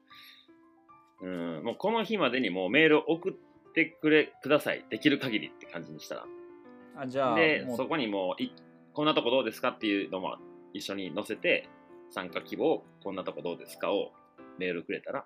[1.20, 3.32] うん、もうこの日までにもうメールを送っ
[3.72, 4.84] てくれ、ください。
[4.90, 6.26] できる限りって感じにしたら。
[6.96, 8.54] あじゃあ、で、そこにもうい、
[8.92, 10.36] こんなとこどうですかっていうのも
[10.72, 11.68] 一緒に載せて、
[12.10, 14.12] 参加希望、こんなとこどうですかを
[14.58, 15.24] メールくれたら、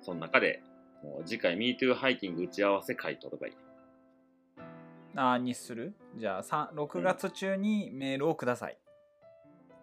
[0.00, 0.62] その中で、
[1.02, 3.54] もう次回 MeToo ハイキング打ち合わせ会取ればいい。
[5.14, 5.94] あにする？
[6.16, 8.78] じゃあ、さ6月中にメールをください。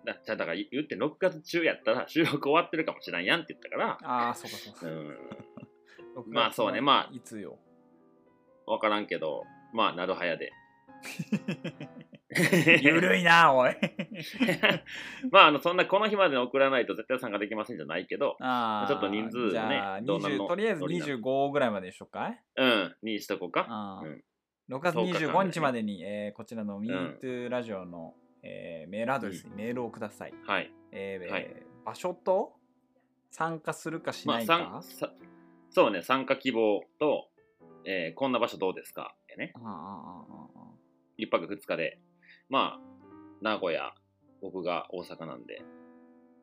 [0.05, 4.85] だじゃあだから言って6月中やったら収録終わってるかもしれんやんって言ったから、ああ、そうかそうか。
[4.85, 5.15] うん、6
[6.27, 7.57] まあそうねまあいつよ。
[8.65, 9.43] わからんけど、
[9.73, 10.51] まあ、なるはやで。
[12.81, 13.75] ゆるいな、おい。
[15.31, 22.41] まあ、あの、そんなこの日までに送らないと絶対参加できませんじゃないけど、あーちょっと人数ねじゃあ20どうなのとりあえずノリなの25ぐらいまでにしようかい？
[22.55, 24.01] うん、にしとこうか。
[24.03, 24.23] うん
[24.69, 30.33] 6月10日間でね25日までに、えーこちらの MeToo ラジオの、えーメールアドレスにメールをください。
[30.47, 30.71] はい。
[30.91, 32.53] えーはい場所と
[33.29, 35.13] 参加するかしまあ、ないか、さんさ
[35.73, 37.29] そうね、参加希望と、
[37.85, 39.53] えーこんな場所どうですかってね。
[41.17, 41.99] 一泊二日で。
[42.47, 42.81] まあ、
[43.41, 43.93] 名古屋、
[44.41, 45.63] 僕が大阪なんで、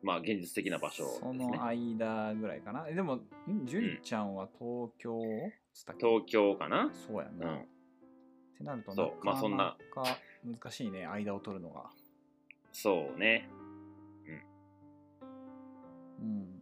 [0.03, 1.47] まあ、現実的な場所ですそね。
[1.47, 2.85] の間ぐらいかな。
[2.89, 5.21] えでも、んジュリちゃんは東京、
[5.73, 6.05] つったっけ？
[6.05, 6.91] 東京かな？
[6.93, 7.51] そうやな。
[7.51, 7.57] うん。
[7.59, 7.65] っ
[8.57, 11.89] てなるとそうまあそんなかか難しいね、間を取るのが。
[12.73, 13.49] そうね。
[16.19, 16.61] うん。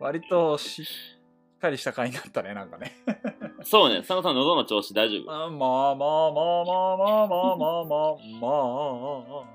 [0.00, 2.92] 割としっかりした回になったね、なんかね。
[3.64, 5.32] そうね、佐野さん、喉の調子大丈夫？
[5.32, 8.48] あまあまあまあまあまあまあまあまあま
[9.40, 9.46] あ。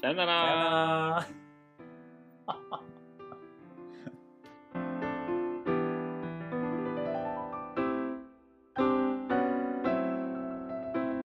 [0.00, 1.26] さよなさよなら。
[2.46, 2.85] ら。